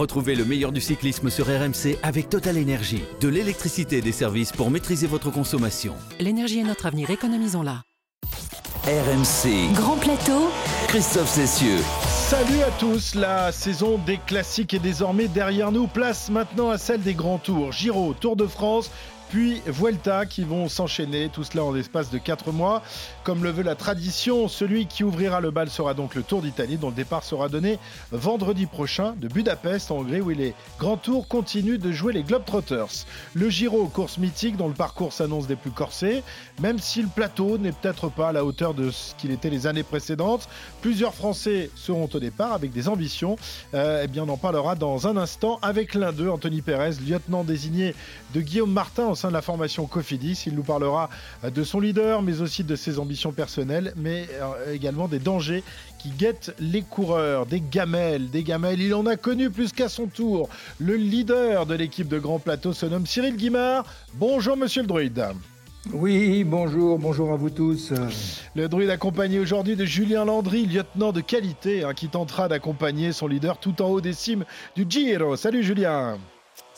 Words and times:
Retrouvez 0.00 0.34
le 0.34 0.46
meilleur 0.46 0.72
du 0.72 0.80
cyclisme 0.80 1.28
sur 1.28 1.44
RMC 1.44 1.98
avec 2.02 2.30
Total 2.30 2.56
Énergie. 2.56 3.02
De 3.20 3.28
l'électricité 3.28 3.98
et 3.98 4.00
des 4.00 4.12
services 4.12 4.50
pour 4.50 4.70
maîtriser 4.70 5.06
votre 5.06 5.30
consommation. 5.30 5.94
L'énergie 6.18 6.60
est 6.60 6.64
notre 6.64 6.86
avenir, 6.86 7.10
économisons-la. 7.10 7.82
RMC. 8.86 9.74
Grand 9.74 9.98
plateau. 9.98 10.48
Christophe 10.88 11.28
Cessieux. 11.28 11.80
Salut 12.30 12.62
à 12.62 12.70
tous, 12.78 13.14
la 13.14 13.52
saison 13.52 13.98
des 13.98 14.18
classiques 14.26 14.72
est 14.72 14.78
désormais 14.78 15.28
derrière 15.28 15.70
nous. 15.70 15.86
Place 15.86 16.30
maintenant 16.30 16.70
à 16.70 16.78
celle 16.78 17.02
des 17.02 17.12
grands 17.12 17.36
tours. 17.36 17.70
Giro, 17.72 18.14
Tour 18.14 18.36
de 18.36 18.46
France, 18.46 18.90
puis 19.30 19.62
Vuelta 19.66 20.26
qui 20.26 20.42
vont 20.42 20.68
s'enchaîner, 20.68 21.28
tout 21.28 21.44
cela 21.44 21.64
en 21.64 21.72
l'espace 21.72 22.10
de 22.10 22.18
4 22.18 22.50
mois. 22.50 22.82
Comme 23.22 23.44
le 23.44 23.50
veut 23.50 23.62
la 23.62 23.76
tradition, 23.76 24.48
celui 24.48 24.86
qui 24.86 25.04
ouvrira 25.04 25.40
le 25.40 25.52
bal 25.52 25.70
sera 25.70 25.94
donc 25.94 26.16
le 26.16 26.22
Tour 26.22 26.42
d'Italie, 26.42 26.78
dont 26.78 26.88
le 26.88 26.94
départ 26.94 27.22
sera 27.22 27.48
donné 27.48 27.78
vendredi 28.10 28.66
prochain 28.66 29.14
de 29.16 29.28
Budapest 29.28 29.92
en 29.92 29.98
Hongrie, 29.98 30.20
où 30.20 30.30
les 30.30 30.52
grands 30.78 30.96
tours 30.96 31.28
continuent 31.28 31.78
de 31.78 31.92
jouer 31.92 32.12
les 32.12 32.24
Globetrotters. 32.24 33.06
Le 33.34 33.48
Giro, 33.48 33.86
course 33.86 34.18
mythique 34.18 34.56
dont 34.56 34.68
le 34.68 34.74
parcours 34.74 35.12
s'annonce 35.12 35.46
des 35.46 35.56
plus 35.56 35.70
corsés, 35.70 36.24
même 36.60 36.80
si 36.80 37.00
le 37.00 37.08
plateau 37.08 37.56
n'est 37.56 37.72
peut-être 37.72 38.08
pas 38.08 38.30
à 38.30 38.32
la 38.32 38.44
hauteur 38.44 38.74
de 38.74 38.90
ce 38.90 39.14
qu'il 39.14 39.30
était 39.30 39.50
les 39.50 39.68
années 39.68 39.84
précédentes. 39.84 40.48
Plusieurs 40.82 41.14
Français 41.14 41.70
seront 41.76 42.08
au 42.12 42.18
départ 42.18 42.52
avec 42.52 42.72
des 42.72 42.88
ambitions. 42.88 43.36
Euh, 43.74 44.02
eh 44.04 44.08
bien, 44.08 44.24
on 44.24 44.28
en 44.28 44.36
parlera 44.36 44.74
dans 44.74 45.06
un 45.06 45.16
instant 45.16 45.60
avec 45.62 45.94
l'un 45.94 46.12
d'eux, 46.12 46.30
Anthony 46.30 46.62
Pérez, 46.62 46.94
lieutenant 47.06 47.44
désigné 47.44 47.94
de 48.34 48.40
Guillaume 48.40 48.72
Martin 48.72 49.14
sein 49.20 49.28
de 49.28 49.34
la 49.34 49.42
formation 49.42 49.86
Cofidis. 49.86 50.44
Il 50.46 50.54
nous 50.54 50.62
parlera 50.62 51.10
de 51.44 51.62
son 51.62 51.78
leader, 51.78 52.22
mais 52.22 52.40
aussi 52.40 52.64
de 52.64 52.74
ses 52.74 52.98
ambitions 52.98 53.32
personnelles, 53.32 53.92
mais 53.96 54.26
euh, 54.40 54.72
également 54.72 55.08
des 55.08 55.18
dangers 55.18 55.62
qui 55.98 56.08
guettent 56.08 56.54
les 56.58 56.82
coureurs, 56.82 57.44
des 57.44 57.60
gamelles, 57.60 58.30
des 58.30 58.42
gamelles. 58.42 58.80
Il 58.80 58.94
en 58.94 59.04
a 59.06 59.16
connu 59.16 59.50
plus 59.50 59.72
qu'à 59.72 59.88
son 59.88 60.06
tour. 60.06 60.48
Le 60.78 60.96
leader 60.96 61.66
de 61.66 61.74
l'équipe 61.74 62.08
de 62.08 62.18
Grand 62.18 62.38
Plateau 62.38 62.72
se 62.72 62.86
nomme 62.86 63.06
Cyril 63.06 63.36
Guimard. 63.36 63.84
Bonjour, 64.14 64.56
monsieur 64.56 64.80
le 64.80 64.88
druide. 64.88 65.24
Oui, 65.92 66.44
bonjour, 66.44 66.98
bonjour 66.98 67.32
à 67.32 67.36
vous 67.36 67.50
tous. 67.50 67.92
Le 68.54 68.68
druide 68.68 68.90
accompagné 68.90 69.38
aujourd'hui 69.38 69.76
de 69.76 69.84
Julien 69.84 70.24
Landry, 70.24 70.66
lieutenant 70.66 71.12
de 71.12 71.20
qualité, 71.20 71.84
hein, 71.84 71.94
qui 71.94 72.08
tentera 72.08 72.48
d'accompagner 72.48 73.12
son 73.12 73.26
leader 73.26 73.58
tout 73.58 73.80
en 73.82 73.86
haut 73.86 74.00
des 74.00 74.12
cimes 74.12 74.44
du 74.76 74.86
Giro. 74.88 75.36
Salut 75.36 75.62
Julien. 75.62 76.18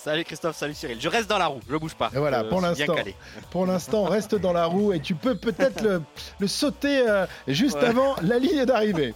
Salut 0.03 0.25
Christophe, 0.25 0.57
salut 0.57 0.75
Cyril. 0.75 0.99
Je 1.01 1.09
reste 1.09 1.31
dans 1.31 1.39
la 1.39 1.47
roue, 1.47 1.61
je 1.71 1.77
bouge 1.77 1.95
pas. 1.95 2.11
Et 2.13 2.19
voilà, 2.19 2.41
Euh, 2.41 2.49
pour 2.49 2.61
l'instant, 2.61 2.97
pour 3.51 3.67
l'instant, 3.67 4.03
reste 4.05 4.35
dans 4.35 4.53
la 4.53 4.65
roue 4.67 4.93
et 4.93 4.99
tu 4.99 5.15
peux 5.15 5.37
peut-être 5.37 5.81
le, 5.83 6.03
le 6.41 6.47
sauter 6.49 7.05
euh, 7.09 7.25
juste 7.47 7.77
Ouais. 7.77 7.85
avant 7.87 8.17
la 8.21 8.41
ligne 8.41 8.65
d'arrivée. 8.65 9.15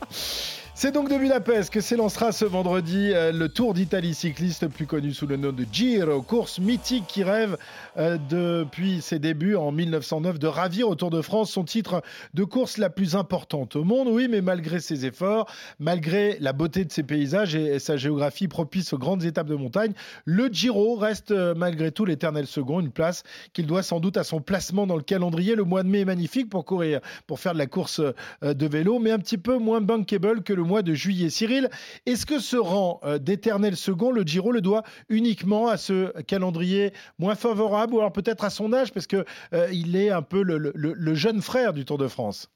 C'est 0.79 0.93
donc 0.93 1.09
de 1.09 1.17
Budapest 1.17 1.73
que 1.73 1.81
s'élancera 1.81 2.33
ce 2.33 2.45
vendredi 2.45 3.11
euh, 3.15 3.33
le 3.33 3.49
Tour 3.49 3.73
d'Italie 3.73 4.13
cycliste, 4.13 4.69
plus 4.69 4.85
connu 4.85 5.15
sous 5.15 5.27
le 5.27 5.39
nom 5.39 5.51
de 5.51 5.65
Giro, 5.73 6.21
course 6.21 6.59
mythique 6.59 7.07
qui 7.09 7.25
rêve 7.25 7.57
euh, 7.97 8.19
depuis 8.29 9.01
ses 9.01 9.19
débuts 9.19 9.57
en 9.57 9.73
1909 9.73 10.39
de 10.39 10.47
ravir 10.47 10.91
au 10.91 10.95
Tour 10.95 11.09
de 11.09 11.23
France 11.23 11.51
son 11.51 11.65
titre 11.65 12.03
de 12.35 12.45
course 12.45 12.77
la 12.77 12.91
plus 12.91 13.17
importante 13.17 13.75
au 13.75 13.85
monde. 13.85 14.09
Oui, 14.09 14.29
mais 14.31 14.43
malgré 14.43 14.79
ses 14.79 15.07
efforts, 15.07 15.51
malgré 15.79 16.37
la 16.41 16.53
beauté 16.53 16.85
de 16.85 16.93
ses 16.93 17.05
paysages 17.05 17.55
et, 17.55 17.79
sa 17.79 17.97
géographie 17.97 18.47
propice 18.47 18.93
aux 18.93 18.99
grandes 18.99 19.25
étapes 19.25 19.49
de 19.49 19.55
montagne, 19.55 19.95
le 20.27 20.49
Giro 20.49 20.97
reste 20.97 21.31
euh, 21.31 21.55
malgré 21.57 21.91
tout 21.91 22.05
l'éternel 22.05 22.47
second, 22.47 22.81
une 22.81 22.93
place 22.93 23.23
qu'il 23.55 23.65
doit 23.65 23.83
sans 23.83 23.99
doute 23.99 24.19
à 24.19 24.25
son 24.25 24.43
placement 24.43 24.87
dans 24.87 24.97
le 24.97 25.03
calendrier. 25.03 25.55
Le 25.55 25.65
mois 25.65 25.83
de 25.83 25.89
mai 25.89 26.01
est 26.01 26.05
magnifique 26.05 26.51
pour 26.51 26.67
courir, 26.67 27.01
pour 27.27 27.41
faire 27.41 27.55
de 27.55 27.59
la 27.59 27.67
course 27.67 28.03
de 28.43 28.67
vélo, 28.67 28.99
mais 28.99 29.11
un 29.11 29.19
petit 29.19 29.39
peu 29.39 29.57
moins 29.57 29.81
bankable 29.81 30.43
que 30.43 30.53
le 30.53 30.66
mois 30.67 30.83
de 30.83 30.92
juillet. 30.95 31.31
Cyril, 31.31 31.70
est-ce 32.05 32.27
que 32.27 32.39
ce 32.39 32.56
rang 32.56 33.00
euh, 33.05 33.19
d'éternel 33.19 33.77
second, 33.77 34.11
le 34.11 34.22
Giro 34.22 34.53
le 34.53 34.61
doit 34.61 34.83
uniquement 35.08 35.69
à 35.69 35.77
ce 35.77 36.12
calendrier 36.23 36.92
moins 37.19 37.34
favorable 37.34 37.95
ou 37.95 37.98
alors 38.00 38.12
peut-être 38.12 38.45
à 38.45 38.50
son 38.50 38.73
âge 38.73 38.92
parce 38.92 39.06
que 39.06 39.25
euh, 39.53 39.69
il 39.73 39.97
est 39.97 40.11
un 40.11 40.23
peu 40.23 40.42
le, 40.42 40.58
le- 40.58 41.14
jeune 41.14 41.41
frère 41.41 41.73
du 41.73 41.84
Tour 41.84 41.98
de 41.98 42.08
France? 42.08 42.51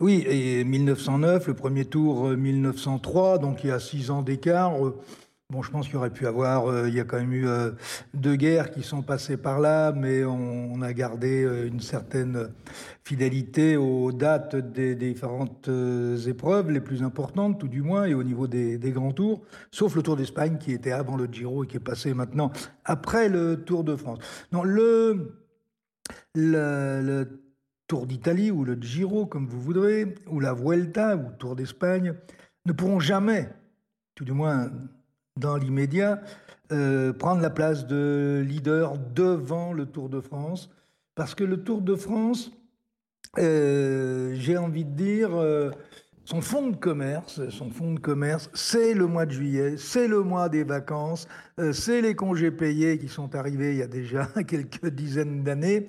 Oui, 0.00 0.24
et 0.26 0.64
1909, 0.64 1.46
le 1.46 1.54
premier 1.54 1.84
tour 1.84 2.26
euh, 2.28 2.36
1903, 2.36 3.38
donc 3.38 3.62
il 3.62 3.68
y 3.68 3.70
a 3.70 3.78
six 3.78 4.10
ans 4.10 4.22
d'écart. 4.22 4.72
Bon, 5.52 5.60
je 5.60 5.70
pense 5.70 5.84
qu'il 5.84 5.96
y 5.96 5.98
aurait 5.98 6.08
pu 6.08 6.26
avoir, 6.26 6.70
euh, 6.70 6.88
il 6.88 6.94
y 6.94 7.00
a 7.00 7.04
quand 7.04 7.18
même 7.18 7.34
eu 7.34 7.46
euh, 7.46 7.72
deux 8.14 8.36
guerres 8.36 8.70
qui 8.70 8.82
sont 8.82 9.02
passées 9.02 9.36
par 9.36 9.60
là, 9.60 9.92
mais 9.92 10.24
on, 10.24 10.80
a 10.80 10.94
gardé 10.94 11.44
euh, 11.44 11.66
une 11.66 11.80
certaine 11.80 12.48
fidélité 13.04 13.76
aux 13.76 14.12
dates 14.12 14.56
des, 14.56 14.94
différentes 14.94 15.68
épreuves, 16.26 16.70
les 16.70 16.80
plus 16.80 17.02
importantes, 17.02 17.60
tout 17.60 17.68
du 17.68 17.82
moins, 17.82 18.06
et 18.06 18.14
au 18.14 18.22
niveau 18.22 18.46
des, 18.46 18.78
grands 18.78 19.12
tours, 19.12 19.42
sauf 19.70 19.94
le 19.94 20.02
Tour 20.02 20.16
d'Espagne 20.16 20.56
qui 20.56 20.72
était 20.72 20.90
avant 20.90 21.18
le 21.18 21.26
Giro 21.30 21.64
et 21.64 21.66
qui 21.66 21.76
est 21.76 21.80
passé 21.80 22.14
maintenant 22.14 22.50
après 22.86 23.28
le 23.28 23.62
Tour 23.62 23.84
de 23.84 23.94
France. 23.94 24.20
Non, 24.52 24.62
le, 24.62 25.36
le, 26.34 27.26
Tour 27.88 28.06
d'Italie 28.06 28.50
ou 28.50 28.64
le 28.64 28.80
Giro, 28.80 29.26
comme 29.26 29.46
vous 29.46 29.60
voudrez, 29.60 30.14
ou 30.30 30.40
la 30.40 30.54
Vuelta 30.54 31.14
ou 31.14 31.30
Tour 31.38 31.56
d'Espagne, 31.56 32.14
ne 32.64 32.72
pourront 32.72 33.00
jamais, 33.00 33.50
tout 34.14 34.24
du 34.24 34.32
moins 34.32 34.70
dans 35.36 35.56
l'immédiat, 35.56 36.20
euh, 36.72 37.12
prendre 37.12 37.42
la 37.42 37.50
place 37.50 37.86
de 37.86 38.44
leader 38.46 38.98
devant 39.14 39.72
le 39.72 39.86
Tour 39.86 40.08
de 40.08 40.20
France, 40.20 40.70
parce 41.14 41.34
que 41.34 41.44
le 41.44 41.62
Tour 41.62 41.82
de 41.82 41.94
France, 41.94 42.52
euh, 43.38 44.34
j'ai 44.34 44.56
envie 44.56 44.84
de 44.84 44.94
dire, 44.94 45.30
euh, 45.34 45.70
son 46.24 46.40
fonds 46.40 46.68
de 46.68 46.76
commerce, 46.76 47.48
son 47.50 47.70
fonds 47.70 47.94
de 47.94 47.98
commerce, 47.98 48.48
c'est 48.54 48.94
le 48.94 49.06
mois 49.06 49.26
de 49.26 49.32
juillet, 49.32 49.76
c'est 49.76 50.06
le 50.06 50.22
mois 50.22 50.48
des 50.48 50.64
vacances, 50.64 51.26
c'est 51.72 52.00
les 52.00 52.14
congés 52.14 52.52
payés 52.52 52.96
qui 52.98 53.08
sont 53.08 53.34
arrivés 53.34 53.72
il 53.72 53.78
y 53.78 53.82
a 53.82 53.88
déjà 53.88 54.26
quelques 54.46 54.86
dizaines 54.88 55.42
d'années, 55.42 55.88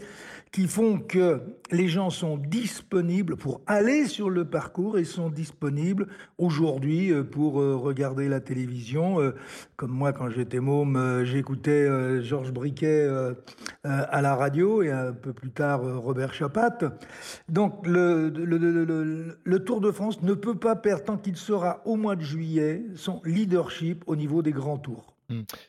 qui 0.53 0.67
font 0.67 0.99
que 0.99 1.41
les 1.71 1.87
gens 1.87 2.11
sont 2.11 2.37
disponibles 2.37 3.37
pour 3.37 3.61
aller 3.65 4.05
sur 4.05 4.29
le 4.29 4.45
parcours 4.45 4.99
et 4.99 5.03
sont 5.03 5.31
disponibles 5.31 6.07
aujourd'hui 6.37 7.11
euh, 7.11 7.23
pour 7.23 7.59
euh, 7.59 7.75
regarder 7.75 8.29
la 8.29 8.39
télévision. 8.39 9.19
Euh, 9.19 9.33
Comme 9.77 9.89
moi, 9.89 10.13
quand 10.13 10.29
j'étais 10.29 10.59
môme, 10.59 11.23
j'écoutais 11.25 12.21
Georges 12.21 12.53
Briquet 12.53 13.09
à 13.83 14.21
la 14.21 14.35
radio 14.35 14.83
et 14.83 14.91
un 14.91 15.11
peu 15.11 15.33
plus 15.33 15.49
tard 15.49 15.81
Robert 15.81 16.33
Chapat. 16.33 16.77
Donc 17.49 17.85
le 17.87 19.57
Tour 19.57 19.81
de 19.81 19.91
France 19.91 20.21
ne 20.21 20.35
peut 20.35 20.55
pas 20.55 20.75
perdre, 20.75 21.03
tant 21.03 21.17
qu'il 21.17 21.35
sera 21.35 21.81
au 21.85 21.95
mois 21.95 22.15
de 22.15 22.21
juillet, 22.21 22.85
son 22.95 23.21
leadership 23.25 24.03
au 24.05 24.15
niveau 24.15 24.43
des 24.43 24.51
grands 24.51 24.77
tours. 24.77 25.12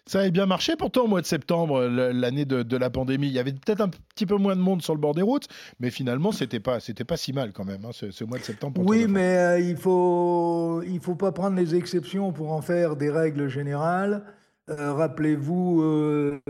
Ça 0.06 0.20
avait 0.20 0.30
bien 0.30 0.46
marché 0.46 0.76
pourtant 0.76 1.04
au 1.04 1.06
mois 1.08 1.20
de 1.20 1.26
septembre, 1.26 1.86
l'année 1.86 2.44
de, 2.44 2.62
de 2.62 2.76
la 2.76 2.90
pandémie. 2.90 3.28
Il 3.28 3.32
y 3.32 3.38
avait 3.38 3.52
peut-être 3.52 3.80
un 3.80 3.88
petit 3.88 4.26
peu 4.26 4.36
moins 4.36 4.56
de 4.56 4.60
monde 4.60 4.82
sur 4.82 4.94
le 4.94 5.00
bord 5.00 5.14
des 5.14 5.22
routes, 5.22 5.48
mais 5.80 5.90
finalement, 5.90 6.32
c'était 6.32 6.60
pas, 6.60 6.80
c'était 6.80 7.04
pas 7.04 7.16
si 7.16 7.32
mal 7.32 7.52
quand 7.52 7.64
même, 7.64 7.84
hein, 7.84 7.92
ce, 7.92 8.10
ce 8.10 8.24
mois 8.24 8.38
de 8.38 8.44
septembre. 8.44 8.82
Oui, 8.84 9.06
mais 9.08 9.36
euh, 9.36 9.60
il 9.60 9.76
faut 9.76 10.82
il 10.82 11.00
faut 11.00 11.14
pas 11.14 11.32
prendre 11.32 11.56
les 11.56 11.74
exceptions 11.74 12.32
pour 12.32 12.52
en 12.52 12.62
faire 12.62 12.96
des 12.96 13.10
règles 13.10 13.48
générales. 13.48 14.24
Euh, 14.70 14.92
Rappelez-vous 14.92 15.82
euh, 15.82 16.40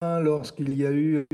lorsqu'il 0.00 0.76
y 0.76 0.86
a 0.86 0.92
eu 0.92 1.26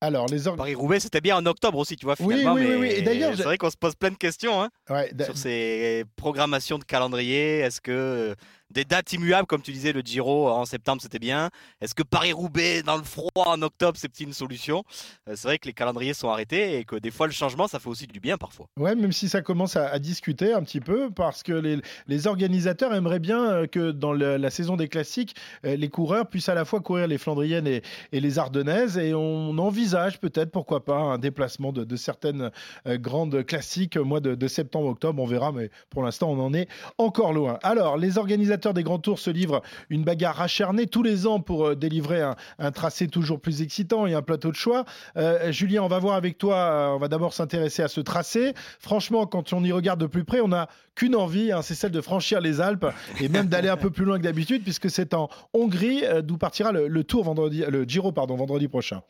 Alors, 0.00 0.26
les 0.28 0.46
org- 0.46 0.56
Paris-Roubaix, 0.56 1.00
c'était 1.00 1.20
bien 1.20 1.36
en 1.36 1.44
octobre 1.46 1.76
aussi, 1.78 1.96
tu 1.96 2.06
vois, 2.06 2.14
Oui, 2.20 2.36
finalement. 2.36 2.54
oui, 2.54 2.62
oui, 2.62 2.68
mais 2.68 2.76
oui. 2.76 2.88
Et 2.96 3.02
d'ailleurs, 3.02 3.32
c'est 3.36 3.42
vrai 3.42 3.58
qu'on 3.58 3.70
se 3.70 3.76
pose 3.76 3.94
plein 3.96 4.10
de 4.10 4.16
questions 4.16 4.62
hein, 4.62 4.68
ouais, 4.90 5.10
sur 5.24 5.36
ces 5.36 6.04
programmations 6.16 6.78
de 6.78 6.84
calendrier. 6.84 7.58
Est-ce 7.58 7.80
que 7.80 7.90
euh, 7.90 8.34
des 8.70 8.84
dates 8.84 9.12
immuables, 9.12 9.46
comme 9.46 9.62
tu 9.62 9.72
disais, 9.72 9.92
le 9.92 10.00
Giro 10.00 10.48
en 10.48 10.64
septembre, 10.64 11.00
c'était 11.00 11.18
bien 11.18 11.50
Est-ce 11.80 11.94
que 11.94 12.02
Paris-Roubaix, 12.02 12.82
dans 12.82 12.96
le 12.96 13.02
froid, 13.02 13.30
en 13.46 13.62
octobre, 13.62 13.96
c'est 13.98 14.20
une 14.20 14.32
solution? 14.32 14.84
Euh, 15.28 15.32
C'est 15.36 15.48
vrai 15.48 15.58
que 15.58 15.66
les 15.66 15.72
calendriers 15.72 16.14
sont 16.14 16.28
arrêtés 16.28 16.78
et 16.78 16.84
que 16.84 16.96
des 16.96 17.10
fois, 17.10 17.26
le 17.26 17.32
changement, 17.32 17.66
ça 17.66 17.78
fait 17.78 17.88
aussi 17.88 18.06
du 18.06 18.20
bien 18.20 18.36
parfois. 18.36 18.66
Ouais, 18.76 18.94
même 18.94 19.12
si 19.12 19.28
ça 19.28 19.40
commence 19.40 19.76
à, 19.76 19.98
discuter 19.98 20.52
un 20.52 20.62
petit 20.62 20.80
peu, 20.80 21.10
parce 21.10 21.42
que 21.42 21.80
les, 22.06 22.26
organisateurs 22.26 22.94
aimeraient 22.94 23.18
bien 23.18 23.50
euh, 23.50 23.66
que 23.66 23.90
dans 23.90 24.12
la 24.12 24.50
saison 24.50 24.76
des 24.76 24.88
classiques, 24.88 25.34
euh, 25.64 25.76
les 25.76 25.88
coureurs 25.88 26.28
puissent 26.28 26.48
à 26.48 26.54
la 26.54 26.64
fois 26.64 26.80
courir 26.80 27.06
les 27.06 27.18
Flandriennes 27.18 27.66
et, 27.66 27.82
les 28.12 28.38
Ardennaises, 28.38 28.98
et 28.98 29.14
on 29.14 29.56
envisage 29.58 30.20
peut-être, 30.20 30.50
pourquoi 30.50 30.84
pas, 30.84 30.98
un 30.98 31.18
déplacement 31.18 31.72
de, 31.72 31.96
certaines 31.96 32.50
grandes 32.86 33.44
classiques 33.44 33.96
mois 33.96 34.20
de, 34.20 34.34
de 34.34 34.48
septembre-octobre, 34.48 35.22
on 35.22 35.26
verra, 35.26 35.52
mais 35.52 35.70
pour 35.90 36.02
l'instant, 36.02 36.30
on 36.30 36.40
en 36.40 36.52
est 36.54 36.68
encore 36.98 37.32
loin. 37.32 37.58
Alors, 37.62 37.96
les 37.96 38.18
organisateurs 38.18 38.57
des 38.58 38.82
grands 38.82 38.98
tours 38.98 39.18
se 39.18 39.30
livrent 39.30 39.62
une 39.90 40.04
bagarre 40.04 40.40
acharnée 40.40 40.86
tous 40.86 41.02
les 41.02 41.26
ans 41.26 41.40
pour 41.40 41.68
euh, 41.68 41.76
délivrer 41.76 42.22
un, 42.58 42.70
tracé 42.72 43.08
toujours 43.08 43.40
plus 43.40 43.62
excitant 43.62 44.06
et 44.06 44.14
un 44.14 44.22
plateau 44.22 44.50
de 44.50 44.56
choix. 44.56 44.84
Euh, 45.16 45.50
Julien, 45.52 45.82
on 45.82 45.88
va 45.88 45.98
voir 45.98 46.16
avec 46.16 46.38
toi, 46.38 46.56
euh, 46.56 46.88
on 46.88 46.98
va 46.98 47.08
d'abord 47.08 47.32
s'intéresser 47.32 47.82
à 47.82 47.88
ce 47.88 48.00
tracé. 48.00 48.54
Franchement, 48.80 49.26
quand 49.26 49.52
on 49.52 49.64
y 49.64 49.72
regarde 49.72 50.00
de 50.00 50.06
plus 50.06 50.24
près, 50.24 50.40
on 50.40 50.48
n'a 50.48 50.68
qu'une 50.94 51.14
envie, 51.14 51.52
hein, 51.52 51.62
c'est 51.62 51.74
celle 51.74 51.92
de 51.92 52.00
franchir 52.00 52.40
les 52.40 52.60
Alpes 52.60 52.86
et 53.20 53.28
même 53.28 53.46
d'aller 53.46 53.68
un 53.68 53.76
peu 53.76 53.90
plus 53.90 54.04
loin 54.04 54.18
que 54.18 54.24
d'habitude, 54.24 54.62
puisque 54.62 54.90
c'est 54.90 55.14
en 55.14 55.28
Hongrie, 55.52 56.02
d'où 56.22 56.36
partira 56.36 56.72
le, 56.72 56.88
le 56.88 57.04
Tour 57.04 57.24
vendredi, 57.24 57.64
le 57.68 57.84
Giro 57.84 58.12
pardon, 58.12 58.36
vendredi 58.36 58.68
prochain. 58.68 59.02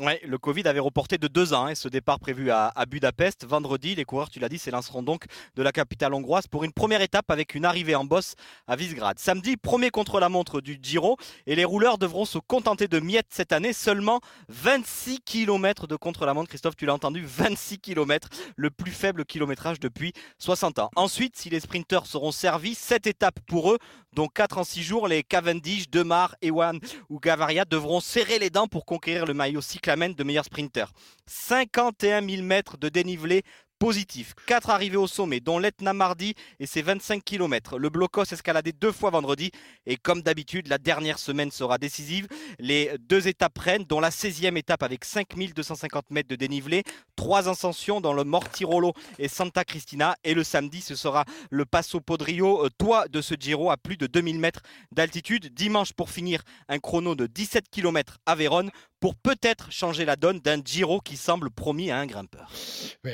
Ouais, 0.00 0.20
le 0.26 0.38
Covid 0.38 0.66
avait 0.66 0.80
reporté 0.80 1.18
de 1.18 1.28
deux 1.28 1.54
ans 1.54 1.66
hein, 1.66 1.76
ce 1.76 1.86
départ 1.86 2.18
prévu 2.18 2.50
à, 2.50 2.72
Budapest. 2.88 3.46
Vendredi, 3.46 3.94
les 3.94 4.04
coureurs, 4.04 4.28
tu 4.28 4.40
l'as 4.40 4.48
dit, 4.48 4.58
s'élanceront 4.58 5.04
donc 5.04 5.26
de 5.54 5.62
la 5.62 5.70
capitale 5.70 6.14
hongroise 6.14 6.48
pour 6.48 6.64
une 6.64 6.72
première 6.72 7.00
étape 7.00 7.30
avec 7.30 7.54
une 7.54 7.64
arrivée 7.64 7.94
en 7.94 8.04
bosse 8.04 8.34
à 8.66 8.74
Visegrad. 8.74 9.20
Samedi, 9.20 9.56
premier 9.56 9.90
contre-la-montre 9.90 10.60
du 10.60 10.80
Giro 10.82 11.16
et 11.46 11.54
les 11.54 11.64
rouleurs 11.64 11.96
devront 11.96 12.24
se 12.24 12.38
contenter 12.38 12.88
de 12.88 12.98
miettes 12.98 13.28
cette 13.30 13.52
année. 13.52 13.72
Seulement 13.72 14.20
26 14.48 15.20
km 15.20 15.86
de 15.86 15.94
contre-la-montre. 15.94 16.48
Christophe, 16.48 16.74
tu 16.74 16.86
l'as 16.86 16.94
entendu, 16.94 17.24
26 17.24 17.78
km, 17.78 18.30
le 18.56 18.70
plus 18.70 18.90
faible 18.90 19.24
kilométrage 19.24 19.78
depuis 19.78 20.12
60 20.38 20.80
ans. 20.80 20.90
Ensuite, 20.96 21.36
si 21.36 21.50
les 21.50 21.60
sprinteurs 21.60 22.06
seront 22.06 22.32
servis, 22.32 22.74
7 22.74 23.06
étapes 23.06 23.38
pour 23.46 23.70
eux, 23.70 23.78
dont 24.14 24.28
4 24.28 24.58
en 24.58 24.64
6 24.64 24.82
jours. 24.82 25.08
Les 25.08 25.22
Cavendish, 25.22 25.88
Demar, 25.90 26.34
Ewan 26.42 26.80
ou 27.10 27.20
Gavaria 27.20 27.64
devront 27.64 28.00
serrer 28.00 28.40
les 28.40 28.50
dents 28.50 28.66
pour 28.66 28.86
conquérir 28.86 29.26
le 29.26 29.34
maillot 29.34 29.60
cyclamen 29.84 30.14
de 30.14 30.24
meilleur 30.24 30.44
sprinter. 30.44 30.90
51 31.26 32.26
000 32.26 32.42
mètres 32.42 32.78
de 32.78 32.88
dénivelé 32.88 33.42
positif. 33.78 34.34
Quatre 34.46 34.70
arrivées 34.70 34.96
au 34.96 35.06
sommet, 35.06 35.40
dont 35.40 35.58
l'Etna 35.58 35.92
mardi 35.92 36.34
et 36.58 36.64
ses 36.64 36.80
25 36.80 37.22
km. 37.22 37.78
Le 37.78 37.90
blocos 37.90 38.32
escaladé 38.32 38.72
deux 38.72 38.92
fois 38.92 39.10
vendredi. 39.10 39.50
Et 39.84 39.98
comme 39.98 40.22
d'habitude, 40.22 40.68
la 40.68 40.78
dernière 40.78 41.18
semaine 41.18 41.50
sera 41.50 41.76
décisive. 41.76 42.26
Les 42.58 42.92
deux 42.98 43.28
étapes 43.28 43.52
prennent, 43.52 43.84
dont 43.84 44.00
la 44.00 44.08
16e 44.08 44.56
étape 44.56 44.82
avec 44.82 45.04
5250 45.04 46.10
mètres 46.12 46.30
de 46.30 46.36
dénivelé. 46.36 46.82
Trois 47.14 47.50
ascensions 47.50 48.00
dans 48.00 48.14
le 48.14 48.24
Mortirolo 48.24 48.94
et 49.18 49.28
Santa 49.28 49.64
Cristina. 49.64 50.16
Et 50.24 50.32
le 50.32 50.44
samedi, 50.44 50.80
ce 50.80 50.94
sera 50.94 51.26
le 51.50 51.66
Passo 51.66 52.00
Podrio, 52.00 52.64
euh, 52.64 52.70
toit 52.78 53.06
de 53.08 53.20
ce 53.20 53.34
Giro 53.38 53.70
à 53.70 53.76
plus 53.76 53.98
de 53.98 54.06
2000 54.06 54.38
mètres 54.38 54.62
d'altitude. 54.92 55.52
Dimanche, 55.52 55.92
pour 55.92 56.08
finir, 56.08 56.42
un 56.70 56.78
chrono 56.78 57.14
de 57.14 57.26
17 57.26 57.68
km 57.70 58.16
à 58.24 58.34
Vérone 58.34 58.70
pour 59.00 59.14
peut-être 59.14 59.70
changer 59.70 60.04
la 60.04 60.16
donne 60.16 60.38
d'un 60.40 60.58
Giro 60.64 61.00
qui 61.00 61.16
semble 61.16 61.50
promis 61.50 61.90
à 61.90 61.98
un 61.98 62.06
grimpeur. 62.06 62.50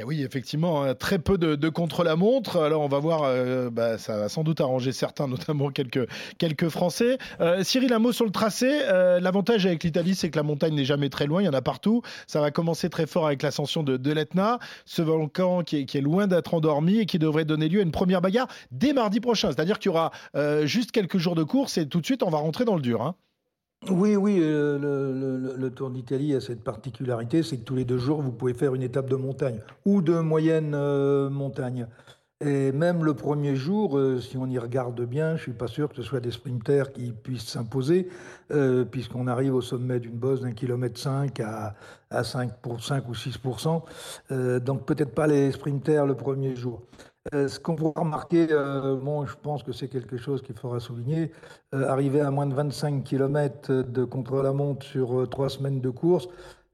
oui, 0.07 0.23
effectivement, 0.23 0.85
hein, 0.85 0.95
très 0.95 1.19
peu 1.19 1.37
de, 1.37 1.69
contre-la-montre. 1.69 2.59
Alors 2.59 2.83
on 2.83 2.89
va 2.89 2.99
voir, 2.99 3.23
euh, 3.25 3.71
bah, 3.71 3.99
ça 3.99 4.17
va 4.17 4.29
sans 4.29 4.45
doute 4.45 4.61
arranger 4.61 4.93
certains, 4.93 5.27
notamment 5.29 5.71
quelques, 5.71 6.69
Français. 6.69 7.19
Euh, 7.41 7.65
Cyril, 7.65 7.93
un 7.93 7.99
mot 7.99 8.13
sur 8.13 8.25
le 8.25 8.31
tracé. 8.31 8.69
Euh, 8.71 9.19
l'avantage 9.19 9.67
avec 9.67 9.83
l'Italie, 9.83 10.15
c'est 10.15 10.31
que 10.31 10.37
la 10.37 10.43
montagne 10.43 10.75
n'est 10.75 10.85
jamais 10.85 11.09
très 11.09 11.27
loin, 11.27 11.43
il 11.43 11.47
y 11.47 11.49
en 11.49 11.55
a 11.55 11.63
partout. 11.63 12.03
Ça 12.27 12.41
va 12.41 12.51
commencer 12.51 12.89
très 12.89 13.07
fort 13.07 13.27
avec 13.27 13.43
l'ascension 13.43 13.83
de, 13.83 14.13
l'Etna, 14.13 14.59
ce 14.85 15.03
volcan 15.03 15.63
qui 15.63 15.79
est, 15.79 15.85
qui 15.87 15.99
est 15.99 16.03
loin 16.03 16.27
d'être 16.27 16.55
endormi 16.55 16.99
et 16.99 17.07
qui 17.07 17.19
devrait 17.19 17.45
donner 17.45 17.69
lieu 17.69 17.81
à 17.81 17.83
une 17.83 17.93
première 17.93 18.21
bagarre 18.21 18.49
dès 18.71 18.93
mardi 18.93 19.21
prochain. 19.21 19.51
C'est-à-dire 19.51 19.79
qu'il 19.79 19.91
y 19.91 19.95
aura 19.95 20.13
juste 20.65 20.93
quelques 20.93 21.19
jours 21.19 21.35
de 21.35 21.43
course 21.43 21.79
et 21.79 21.89
tout 21.89 22.01
de 22.01 22.07
suite 22.07 22.23
on 22.23 22.31
va 22.31 22.39
rentrer 22.39 22.65
dans 22.65 22.77
le 22.77 22.83
dur. 22.83 23.03
Hein. 23.03 23.15
Oui, 23.89 24.15
oui, 24.15 24.39
euh, 24.43 25.57
le, 25.57 25.71
Tour 25.71 25.89
d'Italie 25.91 26.35
a 26.35 26.41
cette 26.41 26.63
particularité, 26.63 27.43
c'est 27.43 27.57
que 27.57 27.65
tous 27.65 27.77
les 27.77 27.87
deux 27.87 27.97
jours, 27.97 28.21
vous 28.21 28.31
pouvez 28.31 28.53
faire 28.53 28.75
une 28.75 28.83
étape 28.83 29.09
de 29.09 29.17
montagne 29.17 29.59
ou 29.87 30.03
de 30.03 30.19
moyenne 30.21 30.73
euh, 30.75 31.31
montagne. 31.31 31.87
Et 32.43 32.73
même 32.73 33.05
le 33.05 33.15
premier 33.15 33.57
jour, 33.57 33.97
euh, 33.97 34.21
si 34.21 34.37
on 34.37 34.47
y 34.47 34.59
regarde 34.59 35.01
bien, 35.03 35.37
je 35.37 35.43
suis 35.43 35.53
pas 35.53 35.67
sûr 35.67 35.89
que 35.89 35.97
ce 35.97 36.03
soit 36.03 36.21
des 36.21 36.31
sprinters 36.31 36.93
qui 36.93 37.13
puissent 37.13 37.49
s'imposer, 37.49 38.09
puisqu'on 38.91 39.27
arrive 39.27 39.55
au 39.55 39.63
sommet 39.63 39.99
d'une 39.99 40.19
bosse 40.19 40.43
d'un 40.43 40.53
kilomètre 40.53 40.99
5 41.01 41.41
à, 41.41 41.75
à 42.11 42.23
5, 42.23 42.61
pour 42.61 42.83
5 42.83 43.09
ou 43.09 43.13
6% 43.13 44.61
Donc 44.61 44.85
peut-être 44.85 45.15
pas 45.15 45.27
les 45.27 45.53
sprinters 45.53 46.05
le 46.05 46.15
premier 46.15 46.55
jour. 46.55 46.83
Euh, 47.35 47.49
ce 47.49 47.61
qu'on 47.61 47.77
pourra 47.77 48.01
remarquer, 48.01 48.51
euh, 48.51 49.27
je 49.27 49.35
pense 49.43 49.63
que 49.63 49.73
c'est 49.73 49.89
quelque 49.89 50.17
chose 50.17 50.41
qu'il 50.41 50.55
faudra 50.57 50.81
souligner, 50.81 51.31
euh, 51.75 51.87
arriver 51.87 52.23
à 52.23 52.31
moins 52.31 52.47
de 52.47 52.55
25 52.55 53.05
km 53.05 53.83
de 53.83 54.05
contre-la-montre 54.05 54.87
sur 54.87 55.29
trois 55.29 55.51
semaines 55.51 55.83
de 55.83 55.91
course, 55.91 56.29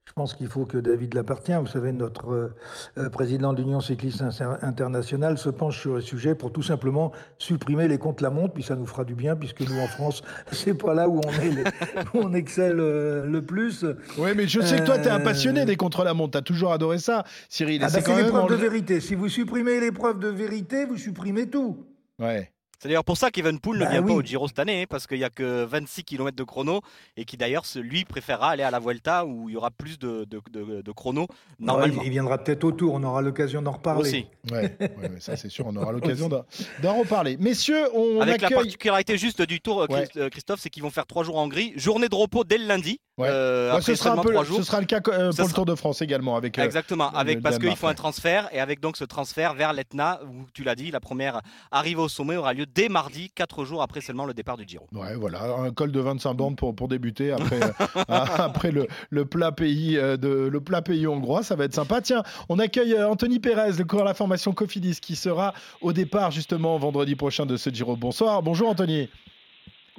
je 0.06 0.12
pense 0.12 0.34
qu'il 0.34 0.46
faut 0.46 0.64
que 0.64 0.78
David 0.78 1.14
Lapartien, 1.14 1.60
vous 1.60 1.66
savez, 1.66 1.92
notre 1.92 2.30
euh, 2.30 2.54
euh, 2.96 3.10
président 3.10 3.52
de 3.52 3.60
l'Union 3.60 3.80
cycliste 3.80 4.22
internationale, 4.62 5.36
se 5.36 5.50
penche 5.50 5.80
sur 5.80 5.94
le 5.94 6.00
sujet 6.00 6.34
pour 6.34 6.52
tout 6.52 6.62
simplement 6.62 7.12
supprimer 7.38 7.88
les 7.88 7.98
comptes 7.98 8.20
la 8.20 8.30
montre, 8.30 8.54
puis 8.54 8.62
ça 8.62 8.76
nous 8.76 8.86
fera 8.86 9.04
du 9.04 9.14
bien, 9.14 9.34
puisque 9.34 9.60
nous 9.60 9.78
en 9.78 9.88
France, 9.88 10.22
c'est 10.52 10.74
pas 10.74 10.94
là 10.94 11.08
où 11.08 11.20
on, 11.20 11.30
est 11.30 11.64
on 12.14 12.32
excelle 12.34 12.78
euh, 12.78 13.26
le 13.26 13.44
plus. 13.44 13.84
Oui, 14.16 14.30
mais 14.36 14.46
je 14.46 14.60
sais 14.60 14.78
que 14.78 14.84
toi, 14.84 14.98
tu 14.98 15.08
es 15.08 15.10
un 15.10 15.20
passionné 15.20 15.64
des 15.64 15.76
contre 15.76 16.04
la 16.04 16.14
montre, 16.14 16.32
tu 16.32 16.38
as 16.38 16.42
toujours 16.42 16.72
adoré 16.72 16.98
ça, 16.98 17.24
Cyril. 17.48 17.82
Ah, 17.82 17.88
bah, 17.92 18.00
c'est 18.00 18.16
l'épreuve 18.16 18.48
de 18.48 18.54
vérité. 18.54 19.00
Si 19.00 19.16
vous 19.16 19.28
supprimez 19.28 19.80
l'épreuve 19.80 20.20
de 20.20 20.28
vérité, 20.28 20.86
vous 20.86 20.96
supprimez 20.96 21.50
tout. 21.50 21.84
Ouais. 22.20 22.50
C'est 22.78 22.88
d'ailleurs 22.88 23.04
pour 23.04 23.16
ça 23.16 23.30
qu'Evenpool 23.30 23.78
ne 23.78 23.84
bah 23.84 23.90
vient 23.90 24.02
pas 24.02 24.12
au 24.12 24.22
Giro 24.22 24.48
cette 24.48 24.58
année, 24.58 24.82
hein, 24.82 24.86
parce 24.88 25.06
qu'il 25.06 25.18
n'y 25.18 25.24
a 25.24 25.30
que 25.30 25.64
26 25.64 26.04
km 26.04 26.36
de 26.36 26.44
chrono, 26.44 26.82
et 27.16 27.24
qui 27.24 27.36
d'ailleurs, 27.36 27.64
lui, 27.76 28.04
préférera 28.04 28.50
aller 28.50 28.62
à 28.62 28.70
la 28.70 28.78
Vuelta 28.78 29.24
où 29.24 29.48
il 29.48 29.54
y 29.54 29.56
aura 29.56 29.70
plus 29.70 29.98
de, 29.98 30.24
de, 30.24 30.82
de, 30.82 30.92
chrono, 30.92 31.26
normalement. 31.58 32.02
il 32.04 32.10
viendra 32.10 32.38
peut-être 32.38 32.64
au 32.64 32.72
tour, 32.72 32.94
on 32.94 33.02
aura 33.02 33.22
l'occasion 33.22 33.62
d'en 33.62 33.72
reparler. 33.72 34.00
Aussi. 34.00 34.26
Ouais, 34.50 34.76
ça 35.20 35.36
c'est 35.36 35.48
sûr, 35.48 35.66
on 35.66 35.76
aura 35.76 35.92
l'occasion 35.92 36.28
d'en 36.28 36.94
reparler. 36.98 37.36
Messieurs, 37.38 37.88
on 37.94 38.20
Avec 38.20 38.42
la 38.42 38.50
particularité 38.50 39.16
juste 39.16 39.42
du 39.42 39.60
tour, 39.60 39.86
euh, 39.90 40.28
Christophe, 40.28 40.60
c'est 40.60 40.70
qu'ils 40.70 40.82
vont 40.82 40.90
faire 40.90 41.06
trois 41.06 41.24
jours 41.24 41.38
en 41.38 41.44
Hongrie, 41.44 41.72
journée 41.76 42.08
de 42.08 42.14
repos 42.14 42.44
dès 42.44 42.58
le 42.58 42.66
lundi. 42.66 43.00
Euh, 43.18 43.80
ce, 43.80 43.94
sera 43.94 44.12
un 44.12 44.22
peu, 44.22 44.34
ce 44.44 44.62
sera 44.62 44.80
le 44.80 44.86
cas 44.86 45.00
euh, 45.08 45.32
pour 45.32 45.46
le 45.46 45.52
Tour 45.52 45.64
de 45.64 45.74
France 45.74 46.02
également. 46.02 46.36
Avec, 46.36 46.58
Exactement, 46.58 47.10
avec, 47.12 47.40
parce 47.40 47.58
qu'il 47.58 47.74
faut 47.74 47.86
un 47.86 47.94
transfert, 47.94 48.48
et 48.52 48.60
avec 48.60 48.80
donc 48.80 48.98
ce 48.98 49.04
transfert 49.04 49.54
vers 49.54 49.72
l'Etna, 49.72 50.20
où 50.24 50.44
tu 50.52 50.64
l'as 50.64 50.74
dit, 50.74 50.90
la 50.90 51.00
première 51.00 51.40
arrivée 51.70 52.02
au 52.02 52.08
sommet 52.08 52.36
aura 52.36 52.52
lieu 52.52 52.66
dès 52.66 52.90
mardi, 52.90 53.30
quatre 53.34 53.64
jours 53.64 53.80
après 53.80 54.02
seulement 54.02 54.26
le 54.26 54.34
départ 54.34 54.58
du 54.58 54.64
Giro. 54.68 54.86
Ouais, 54.92 55.14
voilà, 55.14 55.44
un 55.44 55.70
col 55.70 55.92
de 55.92 56.00
25 56.00 56.34
bandes 56.34 56.56
pour, 56.56 56.76
pour 56.76 56.88
débuter 56.88 57.32
après, 57.32 57.60
après 58.08 58.70
le, 58.70 58.86
le, 59.08 59.24
plat 59.24 59.50
pays 59.50 59.94
de, 59.94 60.48
le 60.52 60.60
plat 60.60 60.82
pays 60.82 61.06
hongrois, 61.06 61.42
ça 61.42 61.56
va 61.56 61.64
être 61.64 61.74
sympa. 61.74 62.02
Tiens, 62.02 62.22
on 62.50 62.58
accueille 62.58 63.02
Anthony 63.02 63.38
Pérez, 63.38 63.72
le 63.78 63.84
coureur 63.84 64.04
de 64.04 64.10
la 64.10 64.14
formation 64.14 64.52
Cofidis, 64.52 65.00
qui 65.00 65.16
sera 65.16 65.54
au 65.80 65.94
départ 65.94 66.32
justement 66.32 66.76
vendredi 66.78 67.16
prochain 67.16 67.46
de 67.46 67.56
ce 67.56 67.70
Giro. 67.70 67.96
Bonsoir, 67.96 68.42
bonjour 68.42 68.68
Anthony. 68.68 69.08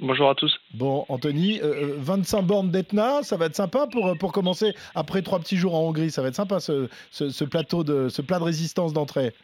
Bonjour 0.00 0.30
à 0.30 0.34
tous. 0.36 0.54
Bon, 0.74 1.04
Anthony, 1.08 1.60
25 1.60 1.64
euh, 1.64 2.40
euh, 2.40 2.42
bornes 2.42 2.70
d'Etna, 2.70 3.22
ça 3.22 3.36
va 3.36 3.46
être 3.46 3.56
sympa 3.56 3.88
pour, 3.90 4.16
pour 4.16 4.30
commencer 4.30 4.74
après 4.94 5.22
trois 5.22 5.40
petits 5.40 5.56
jours 5.56 5.74
en 5.74 5.80
Hongrie. 5.80 6.12
Ça 6.12 6.22
va 6.22 6.28
être 6.28 6.36
sympa 6.36 6.60
ce, 6.60 6.88
ce, 7.10 7.44
plateau 7.44 7.82
de, 7.82 8.08
ce 8.08 8.22
plat 8.22 8.38
de 8.38 8.44
résistance 8.44 8.92
d'entrée. 8.92 9.34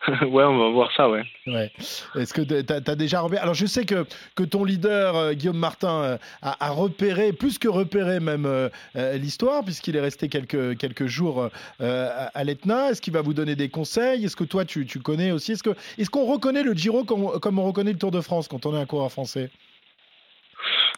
ouais, 0.22 0.44
on 0.44 0.58
va 0.58 0.68
voir 0.70 0.90
ça, 0.96 1.10
ouais. 1.10 1.22
ouais. 1.46 1.70
Est-ce 2.16 2.32
que 2.32 2.40
tu 2.40 2.72
as, 2.72 2.94
déjà 2.96 3.20
repéré 3.20 3.42
Alors, 3.42 3.54
je 3.54 3.66
sais 3.66 3.84
que, 3.84 4.06
que 4.34 4.42
ton 4.42 4.64
leader, 4.64 5.14
euh, 5.14 5.32
Guillaume 5.34 5.58
Martin, 5.58 6.02
euh, 6.02 6.18
a, 6.40 6.70
repéré, 6.70 7.34
plus 7.34 7.58
que 7.58 7.68
repéré 7.68 8.18
même, 8.18 8.46
euh, 8.46 8.70
l'histoire, 9.18 9.62
puisqu'il 9.62 9.96
est 9.96 10.00
resté 10.00 10.28
quelques, 10.28 10.78
quelques 10.78 11.06
jours 11.06 11.50
à, 11.80 12.44
l'Etna. 12.44 12.90
Est-ce 12.90 13.02
qu'il 13.02 13.12
va 13.12 13.20
vous 13.20 13.34
donner 13.34 13.56
des 13.56 13.68
conseils? 13.68 14.24
Est-ce 14.24 14.36
que 14.36 14.44
toi, 14.44 14.64
tu, 14.64 14.86
tu 14.86 15.00
connais 15.00 15.32
aussi? 15.32 15.52
Est-ce 15.52 15.62
qu'on 15.62 15.74
est 15.98 16.08
qu'on 16.08 16.24
reconnaît 16.24 16.62
le 16.62 16.72
Giro 16.72 17.04
comme, 17.04 17.38
comme, 17.40 17.58
on 17.58 17.64
reconnaît 17.64 17.92
le 17.92 17.98
Tour 17.98 18.10
de 18.10 18.20
France 18.20 18.48
quand 18.48 18.64
on 18.66 18.74
est 18.74 18.80
un 18.80 18.86
coureur 18.86 19.12
français? 19.12 19.50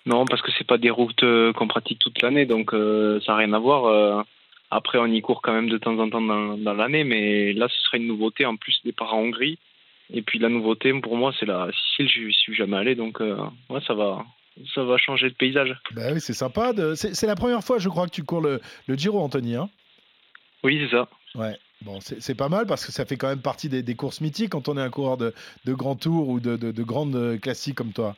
Non, 0.06 0.24
parce 0.26 0.42
que 0.42 0.50
c'est 0.56 0.66
pas 0.66 0.78
des 0.78 0.90
routes 0.90 1.24
qu'on 1.54 1.68
pratique 1.68 1.98
toute 1.98 2.22
l'année, 2.22 2.46
donc 2.46 2.70
ça 2.70 3.32
n'a 3.32 3.36
rien 3.36 3.52
à 3.52 3.58
voir. 3.58 4.24
Après, 4.74 4.96
on 4.96 5.04
y 5.04 5.20
court 5.20 5.42
quand 5.42 5.52
même 5.52 5.68
de 5.68 5.76
temps 5.76 5.98
en 5.98 6.08
temps 6.08 6.22
dans, 6.22 6.72
l'année, 6.72 7.04
mais 7.04 7.52
là, 7.52 7.68
ce 7.68 7.78
serait 7.82 7.98
une 7.98 8.06
nouveauté 8.06 8.46
en 8.46 8.56
plus 8.56 8.80
des 8.86 8.94
en 9.00 9.18
Hongrie. 9.18 9.58
Et 10.10 10.22
puis 10.22 10.38
la 10.38 10.48
nouveauté, 10.48 10.98
pour 10.98 11.14
moi, 11.18 11.34
c'est 11.38 11.44
la 11.44 11.68
Sicile. 11.72 12.08
Je 12.08 12.26
ne 12.28 12.32
suis 12.32 12.54
jamais 12.54 12.78
allé, 12.78 12.94
donc 12.94 13.20
euh, 13.20 13.36
ouais, 13.68 13.80
ça 13.86 13.92
va, 13.92 14.24
ça 14.74 14.82
va 14.82 14.96
changer 14.96 15.28
de 15.28 15.34
paysage. 15.34 15.76
Ben 15.94 16.14
oui, 16.14 16.22
c'est 16.22 16.32
sympa. 16.32 16.72
De... 16.72 16.94
C'est 16.94 17.26
la 17.26 17.34
première 17.34 17.62
fois, 17.62 17.78
je 17.78 17.90
crois, 17.90 18.06
que 18.06 18.12
tu 18.12 18.22
cours 18.22 18.40
le, 18.40 18.62
le 18.86 18.94
Giro, 18.94 19.20
Anthony. 19.20 19.56
Hein 19.56 19.68
oui, 20.64 20.80
c'est 20.82 20.96
ça. 20.96 21.06
Ouais. 21.34 21.54
Bon, 21.82 21.98
c'est 22.00 22.34
pas 22.34 22.48
mal 22.48 22.64
parce 22.66 22.86
que 22.86 22.92
ça 22.92 23.04
fait 23.04 23.16
quand 23.18 23.28
même 23.28 23.42
partie 23.42 23.68
des, 23.68 23.94
courses 23.94 24.22
mythiques 24.22 24.50
quand 24.50 24.68
on 24.68 24.78
est 24.78 24.82
un 24.82 24.88
coureur 24.88 25.18
de, 25.18 25.34
de 25.66 25.74
grand 25.74 25.96
tour 25.96 26.30
ou 26.30 26.40
de, 26.40 26.56
de, 26.56 26.82
grandes 26.82 27.38
classiques 27.42 27.74
comme 27.74 27.92
toi. 27.92 28.16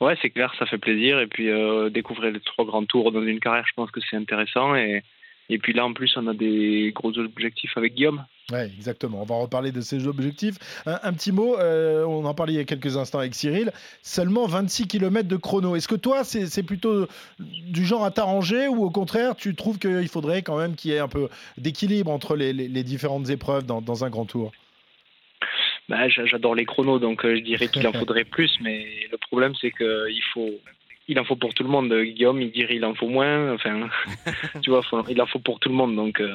Ouais, 0.00 0.16
c'est 0.22 0.30
clair, 0.30 0.54
ça 0.58 0.66
fait 0.66 0.78
plaisir. 0.78 1.18
Et 1.18 1.26
puis 1.26 1.48
euh, 1.48 1.90
découvrir 1.90 2.30
les 2.30 2.40
trois 2.40 2.64
grands 2.64 2.84
tours 2.84 3.10
dans 3.10 3.22
une 3.22 3.40
carrière, 3.40 3.66
je 3.66 3.74
pense 3.74 3.90
que 3.90 4.00
c'est 4.08 4.16
intéressant. 4.16 4.76
Et, 4.76 5.02
et 5.50 5.58
puis 5.58 5.72
là, 5.72 5.84
en 5.84 5.92
plus, 5.92 6.16
on 6.16 6.28
a 6.28 6.32
des 6.32 6.92
gros 6.94 7.18
objectifs 7.18 7.76
avec 7.76 7.94
Guillaume. 7.94 8.24
Oui, 8.52 8.60
exactement. 8.60 9.20
On 9.20 9.24
va 9.24 9.34
reparler 9.34 9.72
de 9.72 9.80
ces 9.80 10.06
objectifs. 10.06 10.54
Un, 10.86 11.12
petit 11.12 11.32
mot, 11.32 11.58
euh, 11.58 12.04
on 12.04 12.24
en 12.24 12.34
parlait 12.34 12.52
il 12.52 12.56
y 12.56 12.60
a 12.60 12.64
quelques 12.64 12.96
instants 12.96 13.18
avec 13.18 13.34
Cyril. 13.34 13.72
Seulement 14.00 14.46
26 14.46 14.86
km 14.86 15.28
de 15.28 15.36
chrono. 15.36 15.74
Est-ce 15.74 15.88
que 15.88 15.96
toi, 15.96 16.22
c'est 16.22 16.62
plutôt 16.62 17.08
du 17.40 17.84
genre 17.84 18.04
à 18.04 18.12
t'arranger 18.12 18.68
ou 18.68 18.84
au 18.84 18.90
contraire, 18.90 19.34
tu 19.34 19.56
trouves 19.56 19.80
qu'il 19.80 20.08
faudrait 20.08 20.42
quand 20.42 20.56
même 20.56 20.76
qu'il 20.76 20.92
y 20.92 20.94
ait 20.94 21.00
un 21.00 21.08
peu 21.08 21.28
d'équilibre 21.58 22.12
entre 22.12 22.36
les, 22.36 22.84
différentes 22.84 23.28
épreuves 23.28 23.66
dans, 23.66 24.04
un 24.04 24.10
grand 24.10 24.26
tour? 24.26 24.52
Bah, 25.88 26.08
J'adore 26.08 26.54
les 26.54 26.64
chronos, 26.64 27.00
donc 27.00 27.24
euh, 27.24 27.34
je 27.34 27.40
dirais 27.40 27.66
qu'il 27.66 27.86
en 27.88 27.92
faudrait 27.98 28.24
plus. 28.24 28.56
Mais 28.60 28.86
le 29.10 29.18
problème, 29.18 29.54
c'est 29.60 29.72
qu'il 29.72 30.22
faut, 30.32 30.50
il 31.10 31.18
en 31.18 31.24
faut 31.24 31.36
pour 31.36 31.52
tout 31.52 31.64
le 31.64 31.68
monde. 31.68 31.92
Guillaume, 31.92 32.40
il 32.40 32.52
dirait 32.52 32.76
il 32.76 32.84
en 32.84 32.94
faut 32.94 33.08
moins. 33.08 33.52
Enfin, 33.52 33.88
tu 34.62 34.70
vois, 34.70 34.82
il 35.08 35.20
en 35.20 35.26
faut 35.26 35.40
pour 35.40 35.58
tout 35.58 35.68
le 35.68 35.74
monde. 35.74 35.96
Donc, 35.96 36.20
euh, 36.20 36.32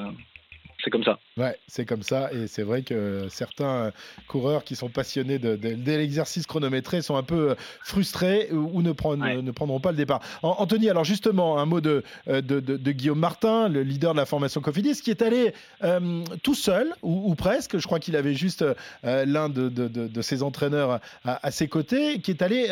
c'est 0.86 0.92
comme 0.92 1.04
ça. 1.04 1.18
Ouais, 1.36 1.58
c'est 1.68 1.84
comme 1.84 2.04
ça. 2.04 2.32
Et 2.32 2.46
c'est 2.46 2.62
vrai 2.62 2.84
que 2.84 3.26
certains 3.30 3.92
coureurs 4.28 4.64
qui 4.64 4.76
sont 4.76 4.88
passionnés 4.88 5.40
de, 5.40 5.58
l'exercice 5.84 6.46
chronométré 6.46 7.02
sont 7.02 7.16
un 7.16 7.24
peu 7.24 7.50
euh, 7.50 7.56
frustrés 7.84 8.50
ou 8.52 8.84
ne, 8.84 8.90
ne 8.90 9.52
prendront 9.52 9.80
pas 9.80 9.90
le 9.90 9.98
départ. 9.98 10.22
Anthony, 10.44 10.90
alors 10.92 11.04
justement, 11.04 11.58
un 11.58 11.66
mot 11.66 11.82
de, 11.82 12.04
euh, 12.28 12.42
de, 12.42 12.92
Guillaume 12.92 13.18
Martin, 13.18 13.68
le 13.68 13.82
leader 13.82 14.14
de 14.14 14.20
la 14.20 14.28
formation 14.28 14.62
Cofidis, 14.62 15.02
qui 15.02 15.10
est 15.10 15.24
allé 15.24 15.54
euh, 15.84 16.24
tout 16.44 16.54
seul, 16.54 16.94
ou, 17.02 17.34
presque. 17.34 17.80
Je 17.80 17.86
crois 17.88 18.00
qu'il 18.00 18.16
avait 18.16 18.36
juste 18.36 18.64
l'un 19.04 19.50
de, 19.50 20.22
ses 20.22 20.44
entraîneurs 20.44 21.00
à, 21.24 21.50
ses 21.50 21.68
côtés, 21.68 22.20
qui 22.20 22.30
est 22.30 22.44
allé 22.44 22.72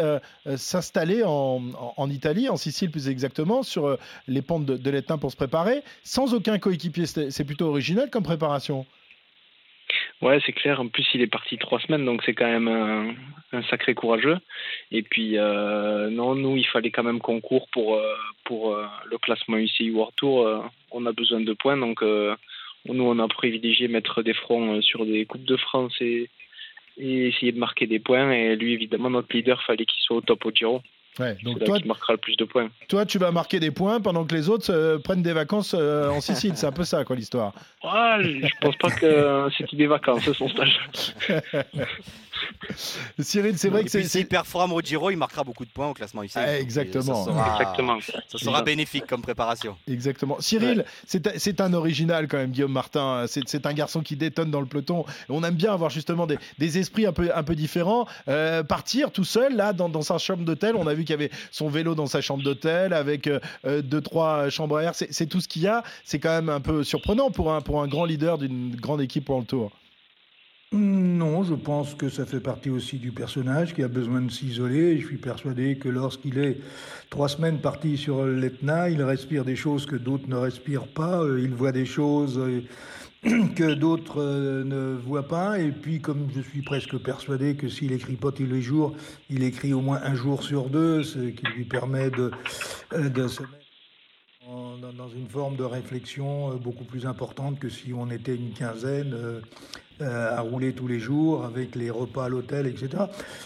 s'installer 0.56 1.24
en, 1.24 1.64
en, 1.98 2.10
Italie, 2.12 2.48
en 2.48 2.58
Sicile 2.58 2.92
plus 2.92 3.10
exactement, 3.10 3.64
sur 3.64 3.98
les 4.28 4.44
pentes 4.44 4.66
de, 4.66 4.90
l'Etna 4.92 5.18
pour 5.18 5.32
se 5.32 5.36
préparer, 5.36 5.84
sans 6.04 6.36
aucun 6.36 6.60
coéquipier. 6.60 7.06
C'est 7.08 7.44
plutôt 7.44 7.68
original 7.70 8.03
comme 8.12 8.24
préparation. 8.24 8.86
Ouais, 10.22 10.40
c'est 10.46 10.54
clair. 10.54 10.80
En 10.80 10.88
plus, 10.88 11.06
il 11.14 11.22
est 11.22 11.28
parti 11.28 11.58
trois 11.58 11.80
semaines, 11.80 12.06
donc 12.06 12.24
c'est 12.26 12.34
quand 12.34 12.48
même 12.48 12.68
un, 13.52 13.62
sacré 13.64 13.94
courageux. 13.94 14.38
Et 14.92 15.04
puis, 15.04 15.38
euh, 15.38 16.10
non, 16.10 16.36
nous, 16.36 16.56
il 16.56 16.66
fallait 16.66 16.92
quand 16.92 17.04
même 17.04 17.20
qu'on 17.20 17.42
court 17.42 17.68
pour, 17.72 17.96
euh, 17.96 18.16
pour 18.46 18.74
euh, 18.74 18.86
le 19.06 19.18
classement 19.18 19.58
UCI 19.58 19.92
World 19.92 20.16
Tour. 20.16 20.70
on 20.92 21.06
a 21.06 21.12
besoin 21.12 21.42
de 21.42 21.54
points, 21.54 21.78
donc 21.78 22.02
nous, 22.02 23.04
on 23.04 23.20
a 23.20 23.28
privilégié 23.28 23.88
mettre 23.88 24.24
des 24.24 24.34
fronts 24.34 24.82
sur 24.82 25.06
des 25.06 25.26
Coupes 25.26 25.46
de 25.46 25.58
France 25.58 25.94
et, 26.02 26.30
et 26.98 27.28
essayer 27.28 27.52
de 27.52 27.60
marquer 27.60 27.88
des 27.88 28.00
points. 28.00 28.32
Et 28.32 28.56
lui, 28.56 28.74
évidemment, 28.74 29.10
notre 29.10 29.36
leader, 29.36 29.62
fallait 29.64 29.86
qu'il 29.86 30.02
soit 30.02 30.18
au 30.18 30.22
top 30.22 30.46
au 30.46 30.52
Giro. 30.52 30.82
Ouais, 31.20 31.38
donc 31.44 31.64
toi, 31.64 31.80
qui 31.80 31.88
marquera 31.88 32.14
le 32.14 32.18
plus 32.18 32.36
de 32.36 32.44
points. 32.44 32.70
Toi, 32.88 33.06
tu 33.06 33.20
vas 33.20 33.32
marquer 33.32 33.60
des 33.60 33.70
points 33.70 34.02
pendant 34.02 34.26
que 34.26 34.34
les 34.34 34.50
autres 34.50 34.74
euh, 34.74 34.98
prennent 34.98 35.22
des 35.22 35.34
vacances 35.34 35.76
euh, 35.78 36.10
en 36.10 36.22
Sicile. 36.34 36.54
C'est 36.56 36.66
un 36.66 36.72
peu 36.72 36.84
ça, 36.84 37.04
quoi, 37.06 37.16
l'histoire. 37.16 37.54
Ouais, 37.84 38.24
je 38.24 38.54
pense 38.62 38.76
pas 38.78 38.90
que 38.90 39.48
c'était 39.58 39.78
des 39.78 39.88
vacances, 39.88 40.32
son 40.32 40.50
stage. 40.50 40.80
Cyril, 43.20 43.58
c'est 43.58 43.70
vrai 43.70 43.84
que 43.84 43.90
c'est. 43.90 44.04
S'il 44.04 44.28
performe 44.28 44.74
au 44.74 44.82
Giro, 44.82 45.10
il 45.12 45.18
marquera 45.18 45.44
beaucoup 45.44 45.66
de 45.66 45.70
points 45.70 45.90
au 45.90 45.94
classement 45.94 46.24
ici. 46.24 46.38
Ah, 46.38 46.60
exactement. 46.60 47.26
Ça 47.26 47.32
sera, 47.32 47.62
exactement. 47.62 48.00
Ça 48.02 48.38
sera 48.38 48.62
bénéfique 48.62 49.06
comme 49.08 49.22
préparation. 49.22 49.76
Exactement. 49.88 50.38
Cyril, 50.40 50.86
c'est 51.06 51.62
un 51.62 51.74
original 51.74 52.28
quand 52.28 52.38
même, 52.38 52.52
Guillaume 52.52 52.72
Martin. 52.72 53.26
C'est 53.28 53.66
un 53.66 53.74
garçon 53.74 54.02
qui 54.02 54.16
détonne 54.16 54.52
dans 54.52 54.62
le 54.62 54.68
peloton. 54.68 55.06
On 55.30 55.44
aime 55.44 55.56
bien 55.56 55.74
avoir 55.74 55.90
justement 55.90 56.28
des, 56.28 56.38
des 56.58 56.78
esprits 56.78 57.06
un 57.06 57.14
peu, 57.14 57.30
un 57.34 57.44
peu 57.44 57.56
différents. 57.56 58.08
Euh, 58.28 58.64
partir 58.64 59.12
tout 59.12 59.24
seul, 59.24 59.56
là, 59.56 59.74
dans, 59.74 59.90
dans 59.90 60.02
sa 60.02 60.18
chambre 60.18 60.44
d'hôtel. 60.44 60.76
On 60.76 60.88
a 60.88 60.94
vu 60.94 61.04
qu'il 61.04 61.12
y 61.12 61.14
avait 61.14 61.32
son 61.52 61.70
vélo 61.70 61.96
dans 61.96 62.08
sa 62.08 62.22
chambre 62.22 62.44
d'hôtel 62.44 62.94
avec 62.94 63.28
euh, 63.28 63.40
euh, 63.66 63.82
deux, 63.82 64.02
trois 64.02 64.50
chambres 64.50 64.78
à 64.78 64.84
air. 64.84 64.92
C'est 64.96 65.26
tout 65.28 65.42
ce 65.42 65.48
qu'il 65.48 65.64
y 65.64 65.68
a. 65.68 65.84
C'est 66.04 66.20
quand 66.20 66.30
même 66.30 66.50
un 66.50 66.62
peu 66.62 66.84
surprenant 66.84 67.32
pour 67.32 67.54
un, 67.54 67.62
pour 67.62 67.82
un 67.82 67.88
grand 67.88 68.06
leader 68.06 68.38
d'une 68.38 68.76
grande 68.76 69.02
équipe 69.02 69.26
pour 69.26 69.40
le 69.40 69.46
tour. 69.46 69.72
Non, 70.76 71.44
je 71.44 71.54
pense 71.54 71.94
que 71.94 72.10
ça 72.10 72.26
fait 72.26 72.40
partie 72.40 72.72
aussi 72.72 72.98
du 72.98 73.12
personnage 73.12 73.76
qui 73.76 73.84
a 73.84 73.88
besoin 73.88 74.22
de 74.22 74.32
s'isoler. 74.32 75.00
Je 75.00 75.06
suis 75.06 75.18
persuadé 75.18 75.78
que 75.78 75.88
lorsqu'il 75.88 76.40
est 76.40 76.58
trois 77.12 77.30
semaines 77.30 77.60
parti 77.60 77.96
sur 77.96 78.26
l'Etna, 78.26 78.90
il 78.90 79.04
respire 79.04 79.46
des 79.46 79.56
choses 79.56 79.86
que 79.86 79.96
d'autres 79.96 80.28
ne 80.28 80.36
respirent 80.36 80.88
pas. 80.88 81.22
Euh, 81.22 81.40
il 81.44 81.54
voit 81.54 81.72
des 81.72 81.86
choses 81.86 82.40
euh, 82.40 82.64
que 83.56 83.76
d'autres 83.76 84.20
euh, 84.20 84.64
ne 84.64 84.98
voient 84.98 85.28
pas. 85.28 85.60
Et 85.60 85.72
puis, 85.72 86.02
comme 86.02 86.28
je 86.36 86.42
suis 86.42 86.64
presque 86.64 86.98
persuadé 86.98 87.56
que 87.56 87.70
s'il 87.70 87.92
écrit 87.92 88.16
pas 88.16 88.32
tous 88.32 88.48
les 88.48 88.64
jours, 88.64 88.96
il 89.30 89.44
écrit 89.44 89.74
au 89.74 89.82
moins 89.82 90.02
un 90.04 90.16
jour 90.16 90.42
sur 90.42 90.72
deux, 90.72 91.04
ce 91.04 91.20
qui 91.20 91.46
lui 91.56 91.66
permet 91.66 92.10
de, 92.10 92.32
se 92.90 93.44
mettre 93.44 94.98
dans 94.98 95.10
une 95.10 95.28
forme 95.28 95.56
de 95.56 95.64
réflexion 95.64 96.56
beaucoup 96.56 96.84
plus 96.84 97.06
importante 97.06 97.60
que 97.60 97.70
si 97.70 97.94
on 97.94 98.10
était 98.10 98.36
une 98.36 98.54
quinzaine 98.54 99.16
à 100.02 100.42
rouler 100.42 100.74
tous 100.74 100.88
les 100.88 101.00
jours 101.00 101.46
avec 101.46 101.76
les 101.76 101.90
repas 101.90 102.26
à 102.26 102.30
l'hôtel, 102.30 102.68
etc. 102.68 103.04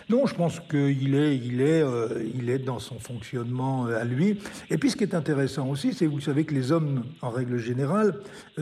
Non, 0.09 0.25
je 0.25 0.35
pense 0.35 0.59
qu'il 0.59 1.15
est, 1.15 1.37
il 1.37 1.61
est, 1.61 1.81
euh, 1.81 2.23
il 2.35 2.49
est 2.49 2.59
dans 2.59 2.79
son 2.79 2.99
fonctionnement 2.99 3.87
euh, 3.87 4.01
à 4.01 4.03
lui. 4.03 4.39
Et 4.69 4.77
puis 4.77 4.89
ce 4.89 4.95
qui 4.95 5.03
est 5.03 5.15
intéressant 5.15 5.67
aussi, 5.67 5.93
c'est 5.93 6.05
vous 6.05 6.19
savez 6.19 6.45
que 6.45 6.53
les 6.53 6.71
hommes, 6.71 7.03
en 7.21 7.29
règle 7.29 7.57
générale, 7.57 8.19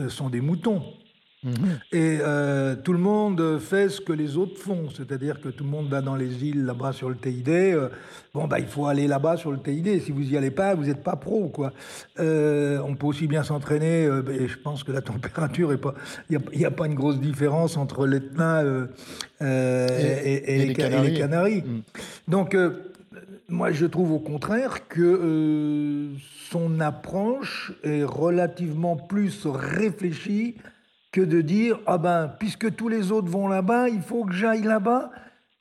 sont 0.08 0.28
des 0.28 0.40
moutons. 0.40 0.82
Et 1.92 2.18
euh, 2.20 2.74
tout 2.76 2.92
le 2.92 2.98
monde 2.98 3.58
fait 3.58 3.88
ce 3.88 4.00
que 4.00 4.12
les 4.12 4.36
autres 4.36 4.58
font, 4.58 4.88
c'est-à-dire 4.94 5.40
que 5.40 5.48
tout 5.48 5.64
le 5.64 5.70
monde 5.70 5.88
va 5.88 6.00
dans 6.00 6.16
les 6.16 6.44
îles 6.44 6.64
là-bas 6.64 6.92
sur 6.92 7.08
le 7.08 7.16
TID. 7.16 7.48
Euh, 7.48 7.88
bon, 8.34 8.46
bah, 8.46 8.58
il 8.58 8.66
faut 8.66 8.86
aller 8.86 9.06
là-bas 9.06 9.36
sur 9.36 9.52
le 9.52 9.58
TID. 9.58 10.02
Si 10.02 10.10
vous 10.12 10.22
n'y 10.22 10.36
allez 10.36 10.50
pas, 10.50 10.74
vous 10.74 10.84
n'êtes 10.84 11.02
pas 11.02 11.16
pro, 11.16 11.48
quoi. 11.48 11.72
Euh, 12.18 12.80
on 12.84 12.94
peut 12.94 13.06
aussi 13.06 13.26
bien 13.26 13.42
s'entraîner. 13.42 14.04
et 14.04 14.48
je 14.48 14.58
pense 14.58 14.82
que 14.82 14.92
la 14.92 15.02
température 15.02 15.72
est 15.72 15.78
pas. 15.78 15.94
Il 16.30 16.40
n'y 16.54 16.64
a, 16.64 16.70
pas 16.70 16.86
une 16.86 16.94
grosse 16.94 17.20
différence 17.20 17.76
entre 17.76 18.06
l'Etna 18.06 18.62
et, 19.40 20.66
les, 20.66 20.74
Canaries. 20.74 21.62
Mm. 21.62 21.82
Donc, 22.28 22.56
moi, 23.48 23.70
je 23.70 23.86
trouve 23.86 24.12
au 24.12 24.18
contraire 24.18 24.88
que 24.88 26.10
son 26.50 26.80
approche 26.80 27.72
est 27.84 28.04
relativement 28.04 28.96
plus 28.96 29.46
réfléchie 29.46 30.56
que 31.12 31.20
de 31.20 31.40
dire 31.40 31.78
ah 31.86 31.98
ben 31.98 32.28
puisque 32.38 32.74
tous 32.74 32.88
les 32.88 33.12
autres 33.12 33.28
vont 33.28 33.48
là-bas, 33.48 33.88
il 33.88 34.02
faut 34.02 34.24
que 34.24 34.34
j'aille 34.34 34.62
là-bas. 34.62 35.10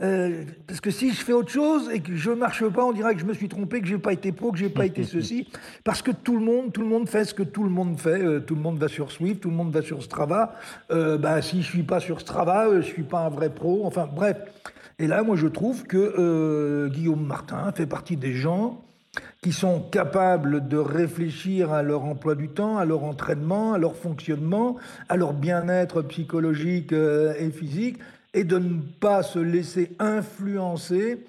Euh, 0.02 0.44
parce 0.68 0.82
que 0.82 0.92
si 0.92 1.14
je 1.14 1.24
fais 1.24 1.32
autre 1.32 1.52
chose 1.52 1.90
et 1.90 2.02
que 2.02 2.14
je 2.16 2.30
marche 2.32 2.68
pas, 2.68 2.84
on 2.84 2.92
dirait 2.92 3.16
que 3.16 3.22
je 3.22 3.25
me 3.25 3.34
suis 3.34 3.48
trompé, 3.48 3.80
que 3.80 3.88
j'ai 3.88 3.98
pas 3.98 4.12
été 4.12 4.34
pro, 4.34 4.52
que 4.52 4.58
j'ai 4.58 4.70
pas 4.70 4.86
été 4.86 5.04
ceci. 5.06 5.48
Parce 5.84 6.02
que 6.02 6.12
tout 6.12 6.38
le 6.38 6.44
monde, 6.44 6.74
tout 6.74 6.82
le 6.82 6.88
monde 6.88 7.08
fait 7.08 7.24
ce 7.24 7.34
que 7.34 7.44
tout 7.44 7.64
le 7.64 7.70
monde 7.70 7.98
fait. 7.98 8.22
Euh, 8.22 8.40
tout 8.42 8.56
le 8.56 8.62
monde 8.62 8.78
va 8.78 8.90
sur 8.90 9.12
Swift, 9.12 9.42
tout 9.42 9.50
le 9.50 9.56
monde 9.56 9.72
va 9.72 9.82
sur 9.82 10.04
Strava. 10.04 10.56
Euh, 10.92 11.18
ben, 11.18 11.42
si 11.42 11.62
je 11.62 11.68
suis 11.68 11.84
pas 11.84 12.00
sur 12.00 12.20
Strava, 12.20 12.70
je 12.75 12.82
suis 12.82 13.04
pas 13.04 13.22
un 13.22 13.30
vrai 13.30 13.50
pro. 13.50 13.86
Enfin 13.86 14.10
bref. 14.14 14.38
Et 15.00 15.08
là, 15.08 15.24
moi, 15.24 15.36
je 15.36 15.48
trouve 15.48 15.84
que 15.84 16.88
Guillaume 16.88 17.25
Martin 17.25 17.72
fait 17.74 17.86
partie 17.86 18.16
des 18.16 18.34
gens 18.34 18.82
qui 19.41 19.51
sont 19.51 19.81
capables 19.81 20.67
de 20.67 20.77
réfléchir 20.77 21.72
à 21.72 21.84
leur 21.84 22.03
emploi 22.03 22.36
du 22.36 22.50
temps, 22.50 22.77
à 22.77 22.86
leur 22.86 23.03
entraînement, 23.03 23.74
à 23.74 23.77
leur 23.77 23.95
fonctionnement, 23.95 24.77
à 25.10 25.17
leur 25.17 25.34
bien-être 25.34 26.01
psychologique 26.03 26.93
euh, 26.93 27.34
et 27.38 27.51
physique, 27.51 27.98
et 28.34 28.43
de 28.43 28.57
ne 28.57 28.81
pas 29.00 29.24
se 29.24 29.39
laisser 29.39 29.95
influencer 30.00 31.25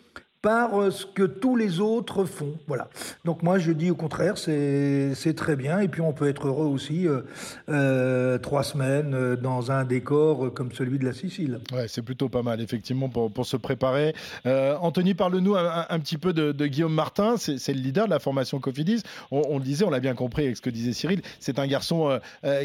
par 0.47 0.81
euh, 0.81 0.93
ce 0.93 1.05
que 1.05 1.25
tous 1.25 1.57
les 1.57 1.81
autres 1.81 2.25
font. 2.25 2.55
Voilà. 2.69 2.89
Donc 3.25 3.43
moi, 3.43 3.59
je 3.59 3.73
dis 3.73 3.91
au 3.91 3.97
contraire, 3.97 4.39
c'est 4.39 5.35
très 5.35 5.57
bien. 5.57 5.81
Et 5.81 5.89
puis 5.89 6.03
on 6.03 6.13
peut 6.13 6.29
être 6.29 6.47
heureux 6.47 6.67
aussi 6.67 7.09
euh, 7.09 7.23
euh, 7.69 8.39
trois 8.39 8.63
semaines 8.63 9.35
dans 9.35 9.73
un 9.73 9.85
décor 9.85 10.55
comme 10.55 10.71
celui 10.71 11.01
de 11.01 11.05
la 11.05 11.15
Sicile. 11.15 11.59
Ouais, 11.73 11.89
c'est 11.89 12.03
plutôt 12.03 12.29
pas 12.29 12.45
mal, 12.45 12.61
effectivement, 12.61 13.09
pour, 13.09 13.29
pour 13.33 13.45
se 13.45 13.57
préparer. 13.57 14.15
Anthony, 14.45 15.15
parle-nous 15.15 15.57
un, 15.57 15.99
petit 15.99 16.17
peu 16.17 16.33
de, 16.33 16.67
Guillaume 16.67 16.95
Martin. 16.95 17.37
C'est 17.39 17.73
le 17.73 17.81
leader 17.81 18.05
de 18.05 18.11
la 18.11 18.21
formation 18.21 18.61
Cofidis. 18.61 19.03
On, 19.33 19.59
le 19.59 19.65
disait, 19.65 19.85
on 19.85 19.91
l'a 19.91 19.99
bien 19.99 20.15
compris 20.15 20.45
avec 20.45 20.57
ce 20.57 20.63
que 20.63 20.71
disait 20.71 20.93
Cyril. 20.93 21.23
C'est 21.41 21.59
un 21.59 21.67
garçon 21.67 22.21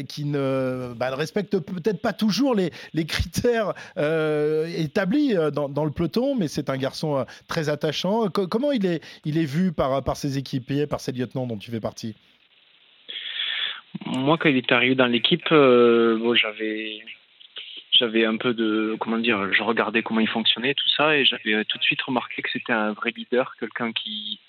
qui 0.06 0.24
ne, 0.24 0.92
bah, 0.96 1.10
ne 1.10 1.16
respecte 1.16 1.58
peut-être 1.58 2.00
pas 2.00 2.12
toujours 2.12 2.54
les, 2.54 2.70
les 2.94 3.06
critères 3.06 3.72
établis 4.76 5.34
dans, 5.52 5.68
dans, 5.68 5.84
le 5.84 5.90
peloton, 5.90 6.36
mais 6.36 6.46
c'est 6.46 6.70
un 6.70 6.76
garçon 6.76 7.24
très 7.48 7.71
attachant. 7.72 8.28
Comment 8.28 8.72
il 8.72 8.86
est, 8.86 9.02
il 9.24 9.38
est 9.38 9.44
vu 9.44 9.72
par, 9.72 10.02
par 10.04 10.16
ses 10.16 10.38
équipiers, 10.38 10.86
par 10.86 11.00
ses 11.00 11.12
lieutenants 11.12 11.46
dont 11.46 11.58
tu 11.58 11.70
fais 11.70 11.80
partie? 11.80 12.14
Moi, 14.06 14.38
quand 14.38 14.48
il 14.48 14.56
est 14.56 14.72
arrivé 14.72 14.94
dans 14.94 15.06
l'équipe, 15.06 15.50
euh, 15.52 16.34
j'avais 17.92 18.24
un 18.24 18.36
peu 18.36 18.54
de 18.54 18.96
comment 18.98 19.18
dire, 19.18 19.52
je 19.52 19.62
regardais 19.62 20.02
comment 20.02 20.20
il 20.20 20.28
fonctionnait 20.28 20.74
tout 20.74 20.88
ça 20.96 21.16
et 21.16 21.24
j'avais 21.24 21.64
tout 21.64 21.78
de 21.78 21.82
suite 21.82 22.02
remarqué 22.02 22.42
que 22.42 22.50
c'était 22.50 22.72
un 22.72 22.92
vrai 22.92 23.12
leader, 23.16 23.54
quelqu'un 23.58 23.92
qui 23.92 24.40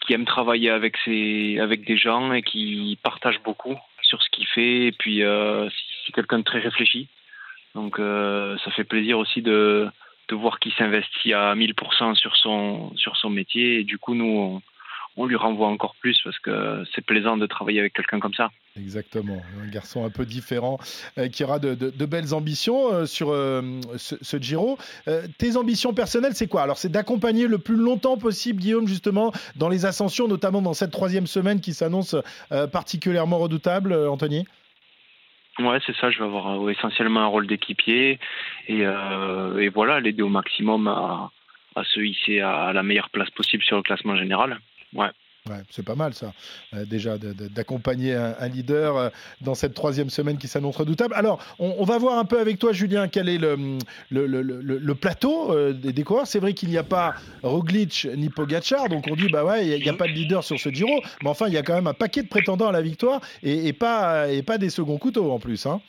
qui 0.00 0.14
aime 0.14 0.24
travailler 0.24 0.70
avec 0.70 0.96
ses 1.04 1.58
avec 1.60 1.84
des 1.84 1.96
gens 1.96 2.32
et 2.32 2.42
qui 2.42 2.98
partage 3.02 3.40
beaucoup 3.44 3.76
sur 4.02 4.20
ce 4.22 4.30
qu'il 4.30 4.46
fait 4.46 4.86
et 4.86 4.92
puis 4.92 5.22
euh, 5.22 5.68
c'est 6.04 6.12
quelqu'un 6.12 6.38
de 6.38 6.44
très 6.44 6.58
réfléchi. 6.58 7.08
Donc 7.74 7.98
euh, 7.98 8.56
ça 8.64 8.70
fait 8.72 8.84
plaisir 8.84 9.18
aussi 9.18 9.42
de 9.42 9.88
de 10.32 10.36
voir 10.36 10.58
qu'il 10.58 10.72
s'investit 10.72 11.34
à 11.34 11.54
1000% 11.54 12.14
sur 12.14 12.36
son, 12.36 12.90
sur 12.96 13.16
son 13.16 13.28
métier. 13.28 13.80
Et 13.80 13.84
du 13.84 13.98
coup, 13.98 14.14
nous, 14.14 14.62
on, 15.16 15.26
lui 15.26 15.36
renvoie 15.36 15.68
encore 15.68 15.94
plus 16.00 16.18
parce 16.24 16.38
que 16.38 16.84
c'est 16.94 17.04
plaisant 17.04 17.36
de 17.36 17.44
travailler 17.46 17.80
avec 17.80 17.92
quelqu'un 17.92 18.18
comme 18.18 18.32
ça. 18.32 18.50
Exactement, 18.78 19.42
un 19.62 19.68
garçon 19.68 20.06
un 20.06 20.08
peu 20.08 20.24
différent 20.24 20.78
euh, 21.18 21.28
qui 21.28 21.44
aura 21.44 21.58
de, 21.58 21.74
belles 22.06 22.32
ambitions 22.32 22.90
euh, 22.90 23.04
sur 23.04 23.30
euh, 23.30 23.60
ce, 23.98 24.36
Giro. 24.38 24.78
tes 25.36 25.58
ambitions 25.58 25.92
personnelles, 25.92 26.34
c'est 26.34 26.48
quoi? 26.48 26.62
Alors, 26.62 26.78
c'est 26.78 26.88
d'accompagner 26.90 27.46
le 27.46 27.58
plus 27.58 27.76
longtemps 27.76 28.16
possible 28.16 28.60
Guillaume, 28.60 28.88
justement, 28.88 29.32
dans 29.56 29.68
les 29.68 29.84
ascensions, 29.84 30.26
notamment 30.28 30.62
dans 30.62 30.72
cette 30.72 30.92
troisième 30.92 31.26
semaine 31.26 31.60
qui 31.60 31.74
s'annonce 31.74 32.16
particulièrement 32.72 33.38
redoutable, 33.38 33.92
Anthony? 33.92 34.46
Ouais, 35.58 35.78
c'est 35.86 35.94
ça. 35.96 36.10
Je 36.10 36.18
vais 36.18 36.24
avoir 36.24 36.62
euh, 36.62 36.70
essentiellement 36.70 37.20
un 37.20 37.26
rôle 37.26 37.46
d'équipier 37.46 38.18
et, 38.68 38.86
euh, 38.86 39.58
et, 39.58 39.68
voilà, 39.68 40.00
l'aider 40.00 40.22
au 40.22 40.28
maximum 40.28 40.88
à, 40.88 41.30
à 41.76 41.84
se 41.84 42.00
hisser 42.00 42.40
à, 42.40 42.72
la 42.72 42.82
meilleure 42.82 43.10
place 43.10 43.30
possible 43.30 43.62
sur 43.62 43.76
le 43.76 43.82
classement 43.82 44.16
général. 44.16 44.60
Ouais. 44.94 45.10
Ouais, 45.50 45.56
c'est 45.70 45.84
pas 45.84 45.96
mal 45.96 46.14
ça, 46.14 46.32
euh, 46.72 46.84
déjà, 46.84 47.18
d'accompagner 47.18 48.14
un, 48.14 48.46
leader 48.46 48.96
euh, 48.96 49.08
dans 49.40 49.56
cette 49.56 49.74
troisième 49.74 50.08
semaine 50.08 50.38
qui 50.38 50.46
s'annonce 50.46 50.76
redoutable. 50.76 51.14
Alors, 51.14 51.40
on, 51.58 51.82
va 51.84 51.98
voir 51.98 52.18
un 52.18 52.24
peu 52.24 52.38
avec 52.38 52.60
toi, 52.60 52.72
Julien, 52.72 53.08
quel 53.08 53.28
est 53.28 53.38
le, 53.38 53.80
le 54.10 54.94
plateau 54.94 55.52
euh, 55.52 55.72
des, 55.72 56.04
coureurs. 56.04 56.28
C'est 56.28 56.38
vrai 56.38 56.54
qu'il 56.54 56.68
n'y 56.68 56.78
a 56.78 56.84
pas 56.84 57.14
Roglic 57.42 58.06
ni 58.16 58.28
Pogacar, 58.28 58.88
donc 58.88 59.06
on 59.10 59.16
dit, 59.16 59.28
bah 59.30 59.44
ouais, 59.44 59.66
il 59.66 59.82
n'y 59.82 59.88
a, 59.88 59.94
pas 59.94 60.06
de 60.06 60.12
leader 60.12 60.44
sur 60.44 60.60
ce 60.60 60.68
Giro, 60.68 61.00
mais 61.22 61.30
enfin, 61.30 61.48
il 61.48 61.54
y 61.54 61.58
a 61.58 61.62
quand 61.62 61.74
même 61.74 61.88
un 61.88 61.94
paquet 61.94 62.22
de 62.22 62.28
prétendants 62.28 62.68
à 62.68 62.72
la 62.72 62.82
victoire 62.82 63.20
et, 63.42 63.66
et 63.66 63.72
pas, 63.72 64.30
et 64.30 64.42
pas 64.42 64.58
des 64.58 64.70
seconds 64.70 64.98
couteaux 64.98 65.32
en 65.32 65.40
plus. 65.40 65.66
Hein 65.66 65.80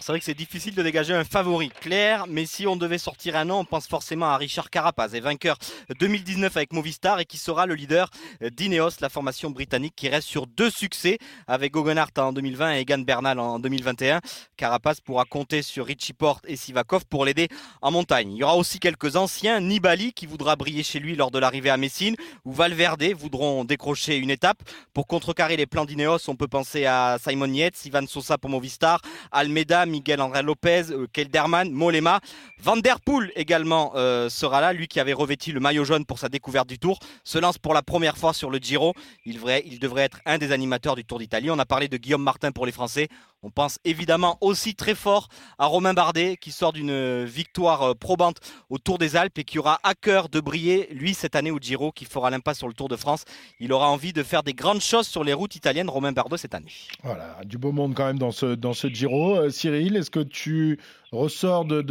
c'est 0.00 0.08
vrai 0.08 0.18
que 0.18 0.24
c'est 0.24 0.34
difficile 0.34 0.74
de 0.74 0.82
dégager 0.82 1.14
un 1.14 1.22
favori 1.22 1.68
clair, 1.68 2.24
mais 2.28 2.46
si 2.46 2.66
on 2.66 2.74
devait 2.74 2.98
sortir 2.98 3.36
un 3.36 3.44
nom, 3.44 3.60
on 3.60 3.64
pense 3.64 3.86
forcément 3.86 4.26
à 4.26 4.36
Richard 4.36 4.70
Carapaz, 4.70 5.14
et 5.14 5.20
vainqueur 5.20 5.56
2019 6.00 6.56
avec 6.56 6.72
Movistar 6.72 7.20
et 7.20 7.24
qui 7.24 7.38
sera 7.38 7.64
le 7.66 7.76
leader 7.76 8.10
d'Ineos, 8.40 8.90
la 9.00 9.08
formation 9.08 9.50
britannique 9.50 9.94
qui 9.94 10.08
reste 10.08 10.26
sur 10.26 10.48
deux 10.48 10.68
succès 10.68 11.18
avec 11.46 11.72
Gogenhardt 11.72 12.10
en 12.18 12.32
2020 12.32 12.74
et 12.74 12.80
Egan 12.80 12.98
Bernal 12.98 13.38
en 13.38 13.60
2021. 13.60 14.20
Carapaz 14.56 14.96
pourra 15.00 15.24
compter 15.26 15.62
sur 15.62 15.86
Richie 15.86 16.12
Porte 16.12 16.44
et 16.48 16.56
Sivakov 16.56 17.06
pour 17.06 17.24
l'aider 17.24 17.46
en 17.82 17.92
montagne. 17.92 18.32
Il 18.32 18.38
y 18.38 18.42
aura 18.42 18.56
aussi 18.56 18.80
quelques 18.80 19.14
anciens, 19.14 19.60
Nibali 19.60 20.12
qui 20.12 20.26
voudra 20.26 20.56
briller 20.56 20.82
chez 20.82 20.98
lui 20.98 21.14
lors 21.14 21.30
de 21.30 21.38
l'arrivée 21.38 21.70
à 21.70 21.76
Messine, 21.76 22.16
ou 22.44 22.52
Valverde 22.52 23.04
voudront 23.16 23.64
décrocher 23.64 24.16
une 24.16 24.30
étape. 24.30 24.60
Pour 24.92 25.06
contrecarrer 25.06 25.56
les 25.56 25.66
plans 25.66 25.84
d'Ineos, 25.84 26.28
on 26.28 26.34
peut 26.34 26.48
penser 26.48 26.84
à 26.84 27.18
Simon 27.22 27.52
Yates, 27.52 27.86
Ivan 27.86 28.08
Sosa 28.08 28.38
pour 28.38 28.50
Movistar, 28.50 29.00
Al 29.30 29.51
Almeida, 29.52 29.84
Miguel 29.84 30.22
André 30.22 30.42
Lopez, 30.42 30.84
euh, 30.90 31.06
Kelderman, 31.12 31.70
Molema. 31.70 32.20
Van 32.62 32.78
Der 32.78 33.00
Poel 33.00 33.30
également 33.36 33.92
euh, 33.96 34.30
sera 34.30 34.62
là, 34.62 34.72
lui 34.72 34.88
qui 34.88 34.98
avait 34.98 35.12
revêti 35.12 35.52
le 35.52 35.60
maillot 35.60 35.84
jaune 35.84 36.06
pour 36.06 36.18
sa 36.18 36.30
découverte 36.30 36.68
du 36.68 36.78
Tour, 36.78 36.98
se 37.22 37.38
lance 37.38 37.58
pour 37.58 37.74
la 37.74 37.82
première 37.82 38.16
fois 38.16 38.32
sur 38.32 38.50
le 38.50 38.56
Giro. 38.56 38.94
Il 39.26 39.34
devrait, 39.34 39.62
il 39.66 39.78
devrait 39.78 40.04
être 40.04 40.20
un 40.24 40.38
des 40.38 40.52
animateurs 40.52 40.96
du 40.96 41.04
Tour 41.04 41.18
d'Italie. 41.18 41.50
On 41.50 41.58
a 41.58 41.66
parlé 41.66 41.88
de 41.88 41.98
Guillaume 41.98 42.22
Martin 42.22 42.50
pour 42.50 42.64
les 42.64 42.72
Français. 42.72 43.08
On 43.44 43.50
pense 43.50 43.80
évidemment 43.84 44.38
aussi 44.40 44.76
très 44.76 44.94
fort 44.94 45.28
à 45.58 45.66
Romain 45.66 45.94
Bardet 45.94 46.36
qui 46.36 46.52
sort 46.52 46.72
d'une 46.72 47.24
victoire 47.24 47.82
euh, 47.82 47.94
probante 47.94 48.36
au 48.70 48.78
Tour 48.78 48.98
des 48.98 49.16
Alpes 49.16 49.36
et 49.36 49.42
qui 49.42 49.58
aura 49.58 49.80
à 49.82 49.94
cœur 49.94 50.28
de 50.28 50.38
briller, 50.38 50.88
lui, 50.92 51.12
cette 51.12 51.34
année 51.34 51.50
au 51.50 51.58
Giro, 51.58 51.90
qui 51.90 52.04
fera 52.04 52.30
l'impasse 52.30 52.58
sur 52.58 52.68
le 52.68 52.74
Tour 52.74 52.88
de 52.88 52.94
France. 52.94 53.24
Il 53.58 53.72
aura 53.72 53.88
envie 53.88 54.12
de 54.12 54.22
faire 54.22 54.44
des 54.44 54.54
grandes 54.54 54.80
choses 54.80 55.08
sur 55.08 55.24
les 55.24 55.32
routes 55.32 55.56
italiennes, 55.56 55.90
Romain 55.90 56.12
Bardet, 56.12 56.36
cette 56.36 56.54
année. 56.54 56.70
Voilà, 57.02 57.40
du 57.44 57.58
beau 57.58 57.72
monde 57.72 57.94
quand 57.94 58.06
même 58.06 58.18
dans 58.18 58.30
ce, 58.30 58.54
dans 58.54 58.74
ce 58.74 58.86
Giro. 58.86 59.36
Euh, 59.36 59.50
Cyril, 59.50 59.96
est-ce 59.96 60.10
que 60.10 60.20
tu 60.20 60.78
ressors 61.10 61.64
de, 61.64 61.82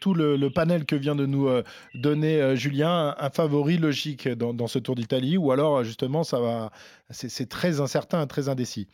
tout 0.00 0.14
le, 0.14 0.48
panel 0.48 0.84
que 0.84 0.94
vient 0.94 1.16
de 1.16 1.26
nous 1.26 1.48
euh, 1.48 1.64
donner 1.94 2.56
Julien 2.56 3.16
un, 3.18 3.30
favori 3.30 3.78
logique 3.78 4.28
dans, 4.28 4.54
dans 4.54 4.68
ce 4.68 4.78
Tour 4.78 4.94
d'Italie 4.94 5.36
ou 5.36 5.50
alors 5.50 5.82
justement 5.82 6.22
ça 6.22 6.38
va 6.38 6.70
c'est 7.10 7.48
très 7.48 7.80
incertain, 7.80 8.26
très 8.26 8.48
indécis? 8.48 8.88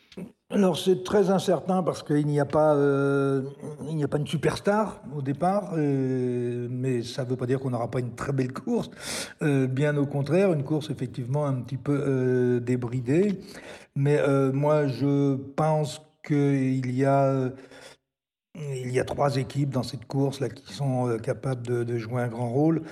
Alors 0.53 0.77
c'est 0.77 1.05
très 1.05 1.31
incertain 1.31 1.83
parce 1.85 2.03
qu'il 2.03 2.27
n'y 2.27 2.41
a 2.41 2.45
pas 2.45 2.75
euh, 2.75 3.43
il 3.89 3.95
n'y 3.97 4.03
a 4.03 4.09
pas 4.09 4.19
une 4.19 4.27
superstar 4.27 5.01
au 5.17 5.23
départ, 5.23 5.75
euh, 5.77 6.67
mais 6.69 7.05
ça 7.05 7.25
ne 7.25 7.31
veut 7.31 7.37
pas 7.37 7.47
dire 7.47 7.61
qu'on 7.61 7.71
n'aura 7.71 7.89
pas 7.89 8.01
une 8.01 8.17
très 8.17 8.33
belle 8.33 8.53
course. 8.53 8.91
Euh, 9.43 9.69
bien 9.69 9.97
au 9.97 10.07
contraire, 10.07 10.53
une 10.53 10.65
course 10.65 10.91
effectivement 10.91 11.47
un 11.47 11.55
petit 11.63 11.77
peu 11.77 12.61
débridée. 12.65 13.41
Mais 13.95 14.21
moi 14.53 14.89
je 14.89 15.37
pense 15.37 16.03
qu'il 16.27 16.95
y 16.97 17.05
a 17.05 17.51
il 18.57 18.91
y 18.91 18.99
a 18.99 19.05
trois 19.05 19.37
équipes 19.37 19.71
dans 19.71 19.85
cette 19.85 20.07
course 20.07 20.41
là 20.41 20.49
qui 20.49 20.73
sont 20.73 21.17
capables 21.23 21.65
de, 21.65 21.85
de 21.85 21.97
jouer 21.97 22.23
un 22.23 22.29
grand 22.29 22.51
rôle. 22.51 22.83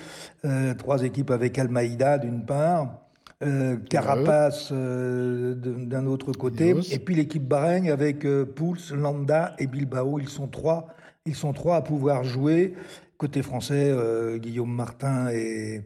trois 0.77 1.03
équipes 1.03 1.31
avec 1.31 1.59
Almeida 1.59 2.17
d'une 2.19 2.45
part. 2.45 3.08
Euh, 3.41 3.77
Carapace 3.77 4.67
euh, 4.73 5.55
d'un 5.55 6.05
autre 6.07 6.33
côté, 6.33 6.75
et 6.91 6.99
puis 6.99 7.15
l'équipe 7.15 7.47
Bahreïn 7.47 7.89
avec 7.89 8.25
euh, 8.25 8.43
Pouls, 8.43 8.75
Landa 8.93 9.55
et 9.59 9.67
Bilbao. 9.67 10.19
Ils 10.19 10.27
sont 10.27 10.49
trois, 10.49 10.87
ils 11.25 11.35
sont 11.35 11.53
trois 11.53 11.77
à 11.77 11.81
pouvoir 11.81 12.25
jouer. 12.25 12.73
Côté 13.17 13.41
français, 13.41 13.93
Guillaume 14.37 14.73
Martin 14.73 15.29
et, 15.29 15.83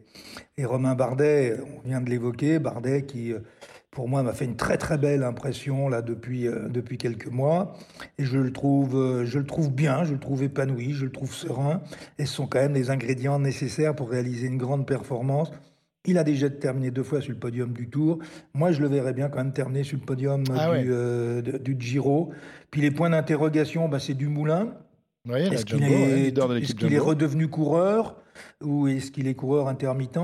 Romain 0.62 0.94
Bardet, 0.94 1.56
on 1.76 1.88
vient 1.88 2.00
de 2.00 2.08
l'évoquer, 2.08 2.60
Bardet 2.60 3.06
qui 3.06 3.32
pour 3.90 4.08
moi, 4.08 4.22
m'a 4.22 4.32
fait 4.32 4.44
une 4.44 4.54
très 4.54 4.76
très 4.76 4.98
belle 4.98 5.24
impression 5.24 5.88
là 5.88 6.00
depuis 6.00 6.46
depuis 6.70 6.96
quelques 6.96 7.26
mois, 7.26 7.76
et 8.18 8.24
je 8.24 8.38
le 8.38 8.52
trouve 8.52 9.24
je 9.24 9.38
le 9.40 9.46
trouve 9.46 9.72
bien, 9.72 10.04
je 10.04 10.12
le 10.12 10.20
trouve 10.20 10.44
épanoui, 10.44 10.92
je 10.92 11.06
le 11.06 11.10
trouve 11.10 11.34
serein, 11.34 11.82
et 12.20 12.24
ce 12.24 12.34
sont 12.34 12.46
quand 12.46 12.60
même 12.60 12.74
les 12.74 12.90
ingrédients 12.90 13.40
nécessaires 13.40 13.96
pour 13.96 14.10
réaliser 14.10 14.46
une 14.46 14.58
grande 14.58 14.86
performance. 14.86 15.50
Il 16.06 16.18
a 16.18 16.24
déjà 16.24 16.50
terminé 16.50 16.90
deux 16.90 17.02
fois 17.02 17.22
sur 17.22 17.32
le 17.32 17.38
podium 17.38 17.72
du 17.72 17.88
Tour. 17.88 18.18
Moi, 18.52 18.72
je 18.72 18.80
le 18.80 18.88
verrais 18.88 19.14
bien 19.14 19.28
quand 19.28 19.38
même 19.38 19.52
terminer 19.52 19.84
sur 19.84 19.96
le 19.98 20.04
podium 20.04 20.44
ah 20.54 20.70
euh, 20.72 21.40
du, 21.40 21.76
Giro. 21.78 22.30
Puis 22.70 22.82
les 22.82 22.90
points 22.90 23.08
d'interrogation, 23.08 23.88
bah, 23.88 23.98
c'est 23.98 24.14
du 24.14 24.28
Moulin. 24.28 24.74
est-ce 25.30 25.64
qu'il 25.64 25.82
est, 25.82 26.98
redevenu 26.98 27.48
coureur 27.48 28.16
ou 28.62 28.86
est-ce 28.86 29.10
qu'il 29.12 29.28
est 29.28 29.34
coureur 29.34 29.66
intermittent? 29.66 30.18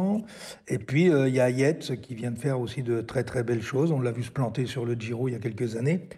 Et 0.69 0.79
puis, 0.79 1.09
euh, 1.09 1.29
il 1.29 1.35
y 1.35 1.41
a 1.41 1.49
Yates 1.49 1.97
qui 2.03 2.15
vient 2.15 2.31
de 2.31 2.39
faire 2.39 2.61
aussi 2.61 2.83
de 2.83 3.01
très 3.01 3.25
très 3.25 3.43
belles 3.43 3.63
choses. 3.63 3.91
On 3.91 4.03
l'a 4.03 4.13
vu 4.13 4.23
se 4.23 4.31
planter 4.31 4.67
sur 4.67 4.85
le 4.85 4.95
Giro 4.95 5.29
il 5.29 5.33
y 5.33 5.37
a 5.37 5.39
quelques 5.39 5.77
années. 5.77 6.09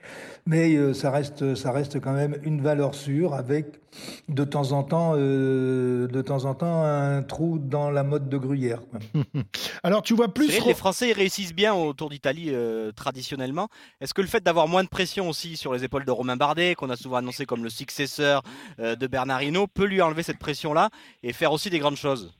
Mais 0.45 0.75
euh, 0.75 0.93
ça, 0.93 1.13
reste, 1.13 1.55
ça 1.55 1.71
reste 1.71 2.01
quand 2.01 2.15
même 2.15 2.37
une 2.43 2.61
valeur 2.63 2.97
sûre 2.97 3.35
avec 3.35 3.82
de 4.29 4.45
temps 4.45 4.73
en 4.73 4.83
temps, 4.83 5.15
euh, 5.17 6.07
de 6.07 6.23
temps, 6.23 6.45
en 6.45 6.55
temps 6.55 6.83
un 6.85 7.23
trou 7.23 7.59
dans 7.59 7.91
la 7.91 8.03
mode 8.03 8.29
de 8.29 8.37
Gruyère. 8.39 8.81
Alors, 9.83 10.03
tu 10.03 10.15
vois 10.15 10.33
plus. 10.33 10.65
les 10.65 10.75
Français 10.75 11.13
réussissent 11.13 11.55
bien 11.55 11.75
au 11.75 11.93
Tour 11.93 12.11
d'Italie 12.11 12.53
traditionnellement. 12.97 13.69
Est-ce 14.01 14.15
que 14.15 14.23
le 14.23 14.29
fait 14.29 14.43
d'avoir 14.43 14.69
moins 14.69 14.85
de 14.85 14.89
pression 14.89 15.29
aussi 15.29 15.57
sur 15.57 15.73
les 15.73 15.85
épaules 15.85 16.05
de 16.05 16.11
Romain 16.11 16.37
Bardet, 16.37 16.75
qu'on 16.75 16.91
a 16.91 16.97
souvent 16.97 17.17
annoncé 17.17 17.47
comme 17.47 17.65
le 17.65 17.71
successeur 17.71 18.43
de 18.79 19.07
Bernard 19.07 19.43
Hinault, 19.43 19.67
peut 19.67 19.85
lui 19.85 20.01
enlever 20.03 20.23
cette 20.23 20.39
pression-là 20.39 20.91
et 21.23 21.33
faire 21.33 21.53
aussi 21.53 21.71
des 21.71 21.79
grandes 21.79 21.97
choses? 21.97 22.33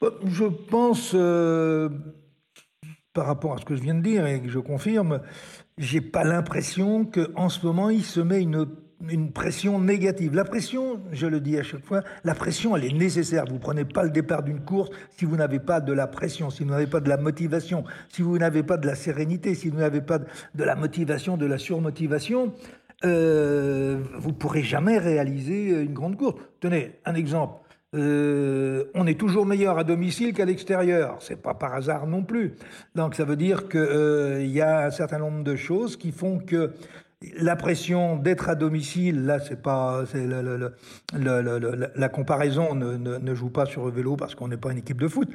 Bah, 0.00 0.10
Je 0.24 0.44
pense, 0.44 1.12
euh, 1.14 1.88
par 3.12 3.26
rapport 3.26 3.54
à 3.54 3.58
ce 3.58 3.64
que 3.64 3.76
je 3.76 3.82
viens 3.82 3.94
de 3.94 4.02
dire 4.02 4.26
et 4.26 4.42
que 4.42 4.48
je 4.48 4.58
confirme, 4.58 5.20
j'ai 5.78 6.00
pas 6.00 6.24
l'impression 6.24 7.04
qu'en 7.04 7.48
ce 7.48 7.64
moment 7.64 7.90
il 7.90 8.04
se 8.04 8.20
met 8.20 8.42
une, 8.42 8.66
une 9.10 9.32
pression 9.32 9.78
négative. 9.78 10.34
La 10.34 10.44
pression, 10.44 11.00
je 11.12 11.26
le 11.26 11.40
dis 11.40 11.58
à 11.58 11.62
chaque 11.62 11.84
fois, 11.84 12.02
la 12.24 12.34
pression 12.34 12.76
elle 12.76 12.84
est 12.84 12.92
nécessaire. 12.92 13.44
Vous 13.48 13.58
prenez 13.58 13.84
pas 13.84 14.02
le 14.02 14.10
départ 14.10 14.42
d'une 14.42 14.60
course 14.60 14.90
si 15.16 15.24
vous 15.24 15.36
n'avez 15.36 15.58
pas 15.58 15.80
de 15.80 15.92
la 15.92 16.06
pression, 16.06 16.50
si 16.50 16.64
vous 16.64 16.70
n'avez 16.70 16.86
pas 16.86 17.00
de 17.00 17.08
la 17.08 17.16
motivation, 17.16 17.84
si 18.08 18.22
vous 18.22 18.38
n'avez 18.38 18.62
pas 18.62 18.76
de 18.76 18.86
la 18.86 18.94
sérénité, 18.94 19.54
si 19.54 19.68
vous 19.68 19.78
n'avez 19.78 20.00
pas 20.00 20.18
de 20.18 20.64
la 20.64 20.74
motivation, 20.74 21.36
de 21.36 21.46
la 21.46 21.58
surmotivation. 21.58 22.52
Euh, 23.04 24.02
vous 24.14 24.32
pourrez 24.32 24.62
jamais 24.62 24.98
réaliser 24.98 25.82
une 25.82 25.92
grande 25.92 26.16
course. 26.16 26.40
Tenez, 26.60 26.98
un 27.04 27.14
exemple. 27.14 27.60
Euh, 27.94 28.84
on 28.94 29.06
est 29.06 29.18
toujours 29.18 29.46
meilleur 29.46 29.78
à 29.78 29.84
domicile 29.84 30.32
qu'à 30.32 30.44
l'extérieur. 30.44 31.16
C'est 31.20 31.40
pas 31.40 31.54
par 31.54 31.74
hasard 31.74 32.06
non 32.06 32.22
plus. 32.22 32.54
Donc 32.94 33.14
ça 33.14 33.24
veut 33.24 33.36
dire 33.36 33.68
qu'il 33.68 33.80
euh, 33.80 34.44
y 34.44 34.60
a 34.60 34.86
un 34.86 34.90
certain 34.90 35.18
nombre 35.18 35.44
de 35.44 35.56
choses 35.56 35.96
qui 35.96 36.12
font 36.12 36.38
que 36.38 36.72
la 37.38 37.56
pression 37.56 38.16
d'être 38.16 38.48
à 38.48 38.54
domicile, 38.54 39.24
là, 39.24 39.40
c'est 39.40 39.62
pas, 39.62 40.04
c'est 40.06 40.26
la 40.26 42.08
comparaison 42.08 42.74
ne, 42.74 43.34
joue 43.34 43.50
pas 43.50 43.66
sur 43.66 43.86
le 43.86 43.90
vélo 43.90 44.16
parce 44.16 44.34
qu'on 44.34 44.48
n'est 44.48 44.56
pas 44.56 44.72
une 44.72 44.78
équipe 44.78 45.00
de 45.00 45.08
foot. 45.08 45.28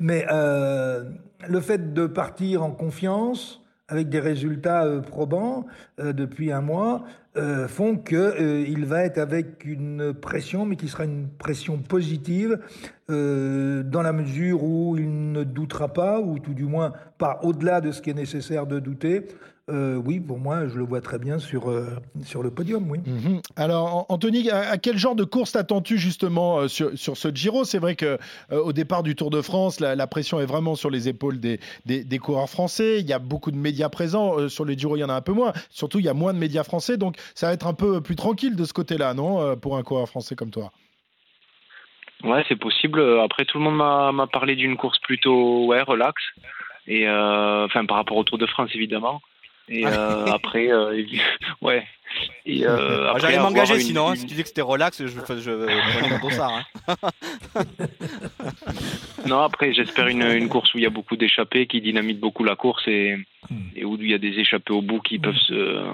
Mais 0.00 0.26
euh, 0.30 1.04
le 1.48 1.60
fait 1.60 1.94
de 1.94 2.06
partir 2.06 2.62
en 2.62 2.72
confiance, 2.72 3.62
avec 3.88 4.08
des 4.10 4.20
résultats 4.20 4.86
probants 5.06 5.64
depuis 5.96 6.52
un 6.52 6.60
mois, 6.60 7.04
euh, 7.38 7.68
font 7.68 8.02
euh, 8.12 8.64
il 8.66 8.84
va 8.84 9.04
être 9.04 9.18
avec 9.18 9.64
une 9.64 10.12
pression, 10.12 10.64
mais 10.64 10.76
qui 10.76 10.88
sera 10.88 11.04
une 11.04 11.28
pression 11.28 11.78
positive, 11.78 12.58
euh, 13.10 13.84
dans 13.84 14.02
la 14.02 14.12
mesure 14.12 14.64
où 14.64 14.96
il 14.96 15.30
ne 15.32 15.44
doutera 15.44 15.92
pas, 15.92 16.20
ou 16.20 16.38
tout 16.40 16.54
du 16.54 16.64
moins 16.64 16.92
pas 17.18 17.38
au-delà 17.42 17.80
de 17.80 17.92
ce 17.92 18.02
qui 18.02 18.10
est 18.10 18.14
nécessaire 18.14 18.66
de 18.66 18.80
douter, 18.80 19.26
euh, 19.68 19.96
oui, 19.96 20.18
pour 20.18 20.38
moi, 20.38 20.66
je 20.66 20.78
le 20.78 20.84
vois 20.84 21.00
très 21.00 21.18
bien 21.18 21.38
sur, 21.38 21.70
euh, 21.70 21.88
sur 22.24 22.42
le 22.42 22.50
podium, 22.50 22.90
oui. 22.90 23.00
Mhm. 23.04 23.40
Alors, 23.56 24.06
Anthony, 24.08 24.50
à, 24.50 24.78
quel 24.78 24.96
genre 24.96 25.14
de 25.14 25.24
course 25.24 25.52
t'attends-tu 25.52 25.98
justement 25.98 26.60
euh, 26.60 26.68
sur, 26.68 26.96
sur, 26.96 27.16
ce 27.16 27.28
Giro? 27.28 27.64
C'est 27.64 27.78
vrai 27.78 27.94
que 27.94 28.18
au 28.50 28.72
départ 28.72 29.02
du 29.02 29.14
Tour 29.14 29.30
de 29.30 29.42
France, 29.42 29.80
la, 29.80 30.06
pression 30.06 30.40
est 30.40 30.46
vraiment 30.46 30.74
sur 30.74 30.88
les 30.88 31.08
épaules 31.08 31.38
des, 31.38 31.60
des, 31.84 32.18
coureurs 32.18 32.48
français. 32.48 33.00
Il 33.00 33.06
y 33.06 33.12
a 33.12 33.18
beaucoup 33.18 33.50
de 33.50 33.56
médias 33.56 33.90
présents. 33.90 34.48
sur 34.48 34.64
le 34.64 34.72
Giro, 34.72 34.96
il 34.96 35.00
y 35.00 35.04
en 35.04 35.10
a 35.10 35.14
un 35.14 35.20
peu 35.20 35.32
moins. 35.32 35.52
Surtout, 35.68 35.98
il 35.98 36.06
y 36.06 36.08
a 36.08 36.14
moins 36.14 36.32
de 36.32 36.38
médias 36.38 36.64
français. 36.64 36.96
Donc, 36.96 37.16
ça 37.34 37.48
va 37.48 37.52
être 37.52 37.66
un 37.66 37.74
peu 37.74 38.00
plus 38.00 38.16
tranquille 38.16 38.56
de 38.56 38.64
ce 38.64 38.72
côté-là, 38.72 39.12
non 39.12 39.56
Pour 39.56 39.76
un 39.76 39.82
coureur 39.82 40.08
français 40.08 40.34
comme 40.34 40.50
toi? 40.50 40.70
Ouais, 42.24 42.42
c'est 42.48 42.58
possible. 42.58 43.02
Après, 43.20 43.44
tout 43.44 43.58
le 43.58 43.64
monde 43.64 43.76
m'a 43.76 44.26
parlé 44.28 44.56
d'une 44.56 44.76
course 44.76 44.98
plutôt 45.00 45.66
ouais, 45.66 45.82
relax. 45.82 46.22
Et 46.86 47.06
enfin, 47.08 47.84
par 47.84 47.98
rapport 47.98 48.16
au 48.16 48.24
Tour 48.24 48.38
de 48.38 48.46
France, 48.46 48.70
évidemment. 48.74 49.20
Et 49.68 49.86
euh, 49.86 50.26
après, 50.32 50.70
euh, 50.70 51.02
ouais. 51.62 51.84
Euh, 52.48 53.12
J'allais 53.18 53.38
m'engager 53.38 53.78
sinon, 53.80 54.08
hein. 54.08 54.16
si 54.16 54.26
tu 54.26 54.34
dis 54.34 54.42
que 54.42 54.48
c'était 54.48 54.62
relax, 54.62 55.02
je, 55.02 55.08
je, 55.08 55.20
prenais 55.20 56.08
mon 56.10 56.26
dossard. 56.26 56.64
Hein. 56.88 56.94
non, 59.26 59.40
après, 59.40 59.74
j'espère 59.74 60.08
une, 60.08 60.22
une, 60.22 60.48
course 60.48 60.72
où 60.72 60.78
il 60.78 60.84
y 60.84 60.86
a 60.86 60.90
beaucoup 60.90 61.16
d'échappées, 61.16 61.66
qui 61.66 61.82
dynamite 61.82 62.18
beaucoup 62.18 62.44
la 62.44 62.56
course 62.56 62.82
et, 62.88 63.16
et, 63.76 63.84
où 63.84 63.96
il 63.96 64.10
y 64.10 64.14
a 64.14 64.18
des 64.18 64.38
échappées 64.38 64.72
au 64.72 64.80
bout 64.80 65.00
qui 65.00 65.18
peuvent, 65.18 65.36
se, 65.36 65.84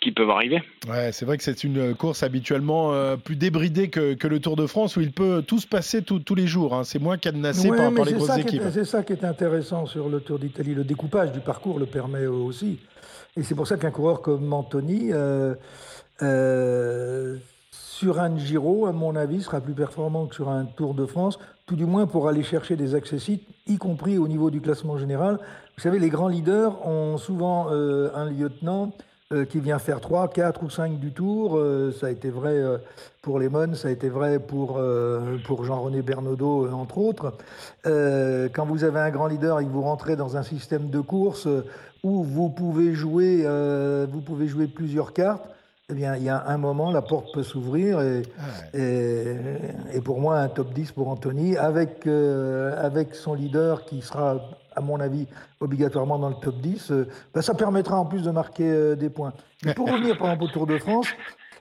qui 0.00 0.12
peuvent 0.12 0.30
arriver. 0.30 0.62
Ouais, 0.88 1.10
c'est 1.10 1.24
vrai 1.24 1.36
que 1.36 1.42
c'est 1.42 1.64
une 1.64 1.94
course 1.96 2.22
habituellement 2.22 2.92
euh, 2.92 3.16
plus 3.16 3.36
débridée 3.36 3.88
que, 3.88 4.14
que, 4.14 4.28
le 4.28 4.38
Tour 4.38 4.54
de 4.54 4.66
France 4.68 4.96
où 4.96 5.00
il 5.00 5.10
peut 5.10 5.42
tout 5.44 5.58
se 5.58 5.66
passer 5.66 6.02
tous 6.02 6.34
les 6.36 6.46
jours. 6.46 6.74
Hein. 6.74 6.84
C'est 6.84 7.00
moins 7.00 7.18
cadenassé 7.18 7.68
par, 7.68 7.92
par, 7.92 8.04
les 8.04 8.12
grosses 8.12 8.38
équipes. 8.38 8.62
C'est 8.72 8.84
ça 8.84 9.02
qui 9.02 9.12
est 9.12 9.24
intéressant 9.24 9.86
sur 9.86 10.08
le 10.08 10.20
Tour 10.20 10.38
d'Italie. 10.38 10.74
Le 10.74 10.84
découpage 10.84 11.32
du 11.32 11.40
parcours 11.40 11.80
le 11.80 11.86
permet 11.86 12.26
aussi. 12.26 12.78
Et 13.38 13.44
c'est 13.44 13.54
pour 13.54 13.68
ça 13.68 13.76
qu'un 13.76 13.92
coureur 13.92 14.20
comme 14.20 14.52
Anthony, 14.52 15.12
euh, 15.12 15.54
euh, 16.22 17.36
sur 17.70 18.18
un 18.18 18.36
Giro, 18.36 18.86
à 18.86 18.92
mon 18.92 19.14
avis, 19.14 19.42
sera 19.42 19.60
plus 19.60 19.74
performant 19.74 20.26
que 20.26 20.34
sur 20.34 20.48
un 20.48 20.64
Tour 20.64 20.92
de 20.92 21.06
France, 21.06 21.38
tout 21.64 21.76
du 21.76 21.84
moins 21.84 22.08
pour 22.08 22.26
aller 22.26 22.42
chercher 22.42 22.74
des 22.74 22.96
accessites, 22.96 23.44
y 23.68 23.78
compris 23.78 24.18
au 24.18 24.26
niveau 24.26 24.50
du 24.50 24.60
classement 24.60 24.98
général. 24.98 25.38
Vous 25.76 25.82
savez, 25.82 26.00
les 26.00 26.08
grands 26.08 26.26
leaders 26.26 26.84
ont 26.84 27.16
souvent 27.16 27.68
euh, 27.70 28.10
un 28.16 28.28
lieutenant 28.28 28.90
qui 29.50 29.60
vient 29.60 29.78
faire 29.78 30.00
3, 30.00 30.28
4 30.28 30.62
ou 30.62 30.70
5 30.70 30.98
du 30.98 31.12
tour. 31.12 31.60
ça 32.00 32.06
a 32.06 32.10
été 32.10 32.30
vrai 32.30 32.62
pour 33.20 33.38
Lemon, 33.38 33.74
ça 33.74 33.88
a 33.88 33.90
été 33.90 34.08
vrai 34.08 34.38
pour, 34.38 34.80
pour 35.44 35.64
Jean-René 35.64 36.00
Bernaudot, 36.00 36.70
entre 36.72 36.96
autres. 36.96 37.34
quand 37.84 38.64
vous 38.64 38.84
avez 38.84 39.00
un 39.00 39.10
grand 39.10 39.26
leader 39.26 39.60
et 39.60 39.64
que 39.64 39.70
vous 39.70 39.82
rentrez 39.82 40.16
dans 40.16 40.38
un 40.38 40.42
système 40.42 40.88
de 40.88 41.00
course 41.00 41.46
où 42.02 42.22
vous 42.22 42.48
pouvez 42.48 42.94
jouer, 42.94 43.42
euh, 43.44 44.06
vous 44.10 44.20
pouvez 44.20 44.48
jouer 44.48 44.66
plusieurs 44.66 45.12
cartes, 45.12 45.44
eh 45.90 45.94
bien, 45.94 46.16
il 46.16 46.22
y 46.22 46.28
a 46.28 46.44
un 46.46 46.58
moment, 46.58 46.90
la 46.90 47.00
porte 47.00 47.32
peut 47.32 47.42
s'ouvrir. 47.42 48.00
Et, 48.02 48.22
ah 48.38 48.78
et, 49.94 50.00
pour 50.04 50.20
moi, 50.20 50.38
un 50.38 50.48
top 50.48 50.72
10 50.74 50.92
pour 50.92 51.08
Anthony, 51.08 51.56
avec, 51.56 52.06
euh, 52.06 52.74
avec 52.84 53.14
son 53.14 53.32
leader 53.32 53.86
qui 53.86 54.02
sera, 54.02 54.38
à 54.78 54.80
mon 54.80 55.00
avis, 55.00 55.26
obligatoirement 55.60 56.18
dans 56.18 56.30
le 56.30 56.36
top 56.36 56.56
10, 56.60 56.90
euh, 56.90 57.08
ben, 57.34 57.42
ça 57.42 57.54
permettra 57.54 57.98
en 57.98 58.06
plus 58.06 58.22
de 58.22 58.30
marquer 58.30 58.96
des 58.96 59.10
points. 59.10 59.32
Mais 59.64 59.74
pour 59.74 59.88
revenir, 59.92 60.16
par 60.16 60.28
exemple, 60.28 60.44
au 60.44 60.48
Tour 60.48 60.66
de 60.66 60.78
France, 60.78 61.08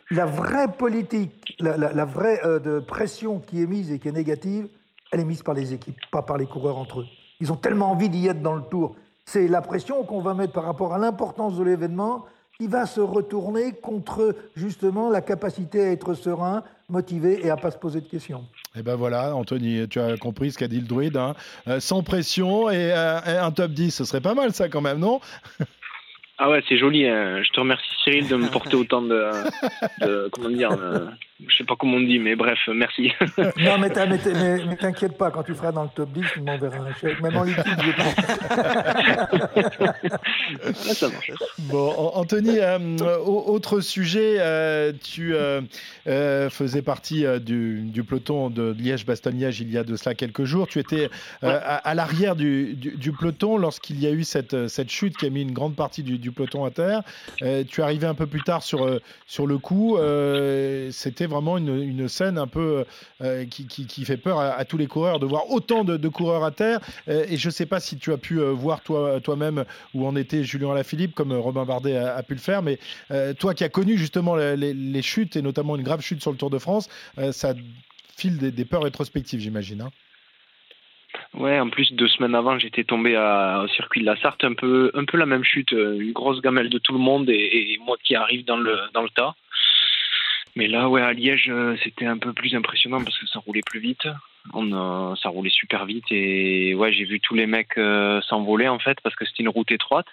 la 0.10 0.26
vraie 0.26 0.72
politique, 0.72 1.56
la, 1.60 1.78
la, 1.78 1.92
la 1.92 2.06
vraie 2.06 2.40
de 2.64 2.80
pression 2.80 3.40
qui 3.40 3.62
est 3.62 3.68
mise 3.68 3.92
et 3.92 4.00
qui 4.00 4.08
est 4.08 4.14
négative, 4.14 4.68
elle 5.12 5.20
est 5.20 5.26
mise 5.26 5.44
par 5.44 5.54
les 5.54 5.74
équipes, 5.74 5.98
pas 6.12 6.22
par 6.22 6.38
les 6.38 6.46
coureurs 6.46 6.78
entre 6.78 7.02
eux. 7.02 7.06
Ils 7.40 7.52
ont 7.52 7.58
tellement 7.58 7.92
envie 7.92 8.10
d'y 8.10 8.28
être 8.28 8.42
dans 8.42 8.56
le 8.56 8.64
Tour 8.64 8.96
c'est 9.28 9.48
la 9.50 9.62
pression 9.62 10.04
qu'on 10.06 10.22
va 10.22 10.34
mettre 10.34 10.54
par 10.54 10.64
rapport 10.64 10.94
à 10.94 10.98
l'importance 10.98 11.58
de 11.58 11.64
l'événement 11.64 12.24
qui 12.60 12.68
va 12.68 12.86
se 12.86 13.00
retourner 13.00 13.74
contre 13.74 14.36
justement 14.56 15.10
la 15.10 15.22
capacité 15.22 15.82
à 15.82 15.92
être 15.92 16.16
serein, 16.16 16.64
motivé 16.90 17.46
et 17.46 17.50
à 17.50 17.58
pas 17.58 17.70
se 17.70 17.78
poser 17.78 18.02
de 18.02 18.08
questions. 18.08 18.46
Et 18.76 18.80
eh 18.80 18.82
ben 18.82 18.96
voilà, 18.96 19.36
Anthony, 19.36 19.88
tu 19.88 20.00
as 20.00 20.18
compris 20.18 20.52
ce 20.52 20.58
qu'a 20.58 20.68
dit 20.68 20.80
le 20.80 20.88
druide. 20.88 21.18
Hein. 21.18 21.36
Euh, 21.68 21.80
sans 21.80 22.02
pression 22.02 22.70
et, 22.70 22.92
euh, 22.94 23.20
et, 23.26 23.38
un 23.38 23.52
top 23.52 23.72
10, 23.72 23.92
ce 23.92 24.06
serait 24.06 24.22
pas 24.22 24.34
mal 24.34 24.54
ça 24.54 24.70
quand 24.70 24.82
même, 24.82 25.00
non? 25.00 25.20
Ah 26.38 26.50
ouais, 26.50 26.64
c'est 26.68 26.78
joli. 26.78 27.06
Hein. 27.08 27.42
Je 27.44 27.50
te 27.52 27.60
remercie 27.60 27.88
Cyril 28.04 28.28
de 28.28 28.36
me 28.36 28.48
porter 28.48 28.76
autant 28.78 29.02
de, 29.02 29.32
de 30.02 30.30
comment 30.32 30.50
dire, 30.50 30.72
je 31.46 31.56
sais 31.56 31.64
pas 31.64 31.76
comment 31.78 31.98
on 31.98 32.02
dit, 32.02 32.18
mais 32.18 32.36
bref, 32.36 32.58
merci. 32.74 33.12
non, 33.38 33.78
mais 33.78 33.90
t'inquiète 33.90 35.18
pas, 35.18 35.30
quand 35.30 35.44
tu 35.44 35.54
feras 35.54 35.72
dans 35.72 35.84
le 35.84 35.90
top 35.94 36.10
10, 36.12 36.26
tu 36.34 36.42
m'enverras 36.42 36.80
un 36.80 36.94
chèque. 36.96 37.22
Même 37.22 37.38
en 37.38 37.44
liquide, 37.44 37.64
je 37.84 37.92
ah, 40.64 40.94
ça 40.94 41.10
marche. 41.10 41.32
Bon, 41.60 41.92
Anthony, 42.16 42.60
euh, 42.60 43.18
autre 43.20 43.82
sujet, 43.82 44.38
euh, 44.40 44.92
tu 45.00 45.36
euh, 45.36 46.50
faisais 46.50 46.82
partie 46.82 47.26
du, 47.40 47.82
du, 47.84 48.04
peloton 48.04 48.50
de 48.50 48.76
Liège-Bastogne-Liège 48.78 49.60
il 49.62 49.72
y 49.72 49.78
a 49.78 49.84
de 49.84 49.96
cela 49.96 50.16
quelques 50.16 50.46
jours. 50.46 50.68
Tu 50.68 50.80
étais 50.80 51.10
à, 51.44 51.76
à 51.76 51.94
l'arrière 51.94 52.36
du, 52.36 52.74
du, 52.74 53.12
peloton 53.12 53.58
lorsqu'il 53.58 54.00
y 54.00 54.08
a 54.08 54.12
eu 54.12 54.24
cette, 54.24 54.68
cette 54.70 54.90
chute 54.90 55.16
qui 55.18 55.28
a 55.28 55.30
mis 55.30 55.44
une 55.44 55.54
grande 55.54 55.76
partie 55.76 56.02
du, 56.02 56.27
peloton 56.32 56.66
à 56.66 56.72
terre. 56.72 57.04
tu 57.40 57.82
es 57.82 57.84
arrivé 57.84 58.08
un 58.08 58.14
peu 58.14 58.28
plus 58.28 58.42
tard 58.42 58.64
sur, 58.64 59.00
sur 59.26 59.48
le 59.48 59.58
coup. 59.58 59.98
C'était 60.92 61.26
vraiment 61.26 61.58
une, 61.58 62.08
scène 62.08 62.38
un 62.38 62.48
peu 62.48 62.86
euh, 63.22 63.46
qui, 63.46 64.06
fait 64.06 64.18
peur 64.18 64.40
à, 64.40 64.64
tous 64.66 64.78
les 64.78 64.88
coureurs 64.88 65.20
de 65.20 65.26
voir 65.26 65.50
autant 65.50 65.84
de, 65.84 66.08
coureurs 66.08 66.44
à 66.44 66.52
terre. 66.52 66.80
Euh, 67.08 67.26
et 67.30 67.38
je 67.38 67.48
ne 67.48 67.52
sais 67.52 67.66
pas 67.66 67.80
si 67.80 67.98
tu 67.98 68.12
as 68.14 68.18
pu 68.18 68.40
euh, 68.40 68.52
voir 68.52 68.82
toi, 68.82 69.20
toi-même 69.22 69.66
où 69.94 70.06
en 70.06 70.16
était 70.16 70.44
Julien 70.44 70.72
Alaphilippe, 70.72 71.16
comme 71.16 71.34
Robin 71.34 71.66
Bardet 71.66 71.98
a, 71.98 72.22
pu 72.24 72.34
le 72.34 72.40
faire. 72.40 72.62
Mais 72.62 72.80
toi 73.40 73.54
qui 73.54 73.64
as 73.64 73.70
connu 73.70 73.98
justement 73.98 74.36
les, 74.36 75.02
chutes 75.02 75.36
et 75.36 75.42
notamment 75.42 75.76
une 75.76 75.84
grave 75.84 76.02
chute 76.02 76.22
sur 76.22 76.32
le 76.32 76.38
Tour 76.38 76.50
de 76.50 76.58
France, 76.58 76.90
ça 77.32 77.54
file 78.16 78.38
des, 78.38 78.66
peurs 78.66 78.84
rétrospectives, 78.84 79.40
j'imagine. 79.40 79.82
Hein. 79.82 79.92
Ouais, 81.34 81.60
en 81.60 81.70
plus 81.70 81.94
deux 81.94 82.08
semaines 82.08 82.36
avant, 82.36 82.58
j'étais 82.58 82.84
tombé 82.84 83.16
à, 83.16 83.62
au 83.64 83.68
circuit 83.68 84.02
de 84.02 84.06
la 84.06 84.16
Sarthe, 84.18 84.44
un 84.44 84.54
peu, 84.54 84.92
un 84.94 85.06
peu 85.06 85.18
la 85.18 85.26
même 85.26 85.44
chute, 85.44 85.72
une 85.72 86.14
grosse 86.14 86.42
gamelle 86.42 86.70
de 86.70 86.80
tout 86.80 86.94
le 86.94 87.00
monde 87.00 87.30
et, 87.30 87.74
et 87.74 87.80
moi 87.86 87.98
qui 88.04 88.16
arrive 88.16 88.46
dans 88.46 88.58
le, 88.58 88.80
dans 88.94 89.04
le 89.04 89.10
tas. 89.10 89.36
Mais 90.58 90.68
là, 90.68 90.90
ouais, 90.90 91.04
à 91.04 91.14
Liège, 91.14 91.50
euh, 91.50 91.76
c'était 91.84 92.08
un 92.08 92.18
peu 92.18 92.34
plus 92.34 92.56
impressionnant 92.56 93.04
parce 93.04 93.16
que 93.20 93.28
ça 93.28 93.38
roulait 93.38 93.62
plus 93.64 93.80
vite. 93.80 94.08
On, 94.56 95.16
ça 95.16 95.30
roulait 95.30 95.52
super 95.52 95.86
vite 95.86 96.06
et 96.10 96.74
ouais, 96.74 96.92
j'ai 96.94 97.04
vu 97.04 97.20
tous 97.20 97.36
les 97.36 97.46
mecs 97.46 97.78
euh, 97.78 98.22
s'envoler 98.22 98.68
en 98.68 98.80
fait 98.80 99.00
parce 99.02 99.16
que 99.16 99.24
c'était 99.26 99.44
une 99.44 99.50
route 99.50 99.72
étroite. 99.72 100.08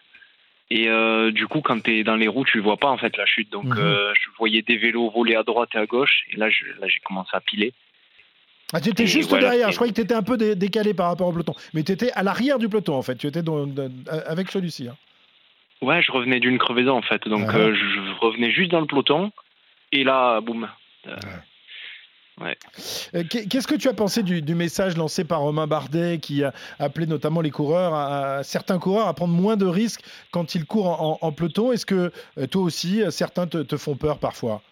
Et 0.71 0.89
euh, 0.89 1.31
du 1.31 1.47
coup, 1.47 1.63
quand 1.63 1.83
tu 1.83 1.99
es 1.99 2.05
dans 2.05 2.17
les 2.17 2.29
roues, 2.29 2.45
tu 2.45 2.61
vois 2.61 2.77
pas 2.77 2.91
en 2.91 2.99
fait 2.99 3.17
la 3.17 3.25
chute. 3.25 3.51
Donc, 3.51 3.65
mhm. 3.65 3.77
je 3.77 4.29
voyais 4.37 4.61
des 4.61 4.77
vélos 4.77 5.09
voler 5.09 5.35
à 5.35 5.45
droite 5.45 5.71
et 5.75 5.79
à 5.79 5.87
gauche. 5.87 6.25
Et 6.31 6.37
là, 6.37 6.49
là 6.49 6.89
j'ai 6.89 7.01
commencé 7.01 7.31
à 7.33 7.41
piler. 7.41 7.73
Ah, 8.73 8.81
tu 8.81 8.91
étais 8.91 9.07
juste 9.07 9.31
derrière. 9.31 9.71
Je 9.71 9.77
croyais 9.77 9.93
que 9.93 9.97
tu 9.97 10.05
étais 10.05 10.15
un 10.15 10.23
peu 10.23 10.37
décalé 10.37 10.95
par 10.95 11.09
rapport 11.09 11.29
au 11.29 11.33
peloton. 11.33 11.55
Mais 11.75 11.83
tu 11.83 11.93
étais 11.93 12.11
à 12.13 12.23
l'arrière 12.23 12.59
du 12.59 12.69
peloton 12.69 12.95
en 12.95 13.03
fait. 13.03 13.17
Tu 13.17 13.27
étais 13.27 13.43
avec 14.27 14.51
celui-ci. 14.51 14.89
Hein. 14.89 14.97
Ouais, 15.83 16.03
je 16.03 16.11
revenais 16.13 16.41
d'une 16.41 16.59
crevaison 16.59 16.97
en 16.97 17.03
fait. 17.03 17.29
Donc, 17.29 17.47
ah. 17.49 17.73
je 17.73 18.21
revenais 18.21 18.51
juste 18.51 18.71
dans 18.71 18.81
le 18.81 18.87
peloton. 18.87 19.31
Et 19.93 20.03
là, 20.03 20.41
boum. 20.41 20.69
Euh, 21.07 21.17
euh, 23.15 23.23
qu'est-ce 23.29 23.69
que 23.69 23.77
tu 23.77 23.89
as 23.89 23.95
pensé 23.95 24.23
du, 24.23 24.55
message 24.55 24.97
lancé 24.97 25.25
par 25.25 25.41
Romain 25.41 25.67
Bardet 25.67 26.19
qui 26.19 26.43
a 26.43 26.53
appelé 26.79 27.07
notamment 27.07 27.41
les 27.41 27.51
coureurs, 27.51 27.95
à, 27.95 28.43
certains 28.43 28.79
coureurs, 28.79 29.07
à 29.07 29.15
prendre 29.15 29.33
moins 29.33 29.57
de 29.57 29.67
risques 29.67 30.03
quand 30.33 30.55
ils 30.55 30.65
courent 30.65 31.19
en, 31.23 31.33
peloton? 31.33 31.71
Est-ce 31.71 31.87
que 31.87 32.11
euh, 32.39 32.47
toi 32.47 32.63
aussi, 32.63 33.03
certains 33.11 33.47
te, 33.47 33.77
font 33.77 33.95
peur 33.95 34.19
parfois? 34.19 34.63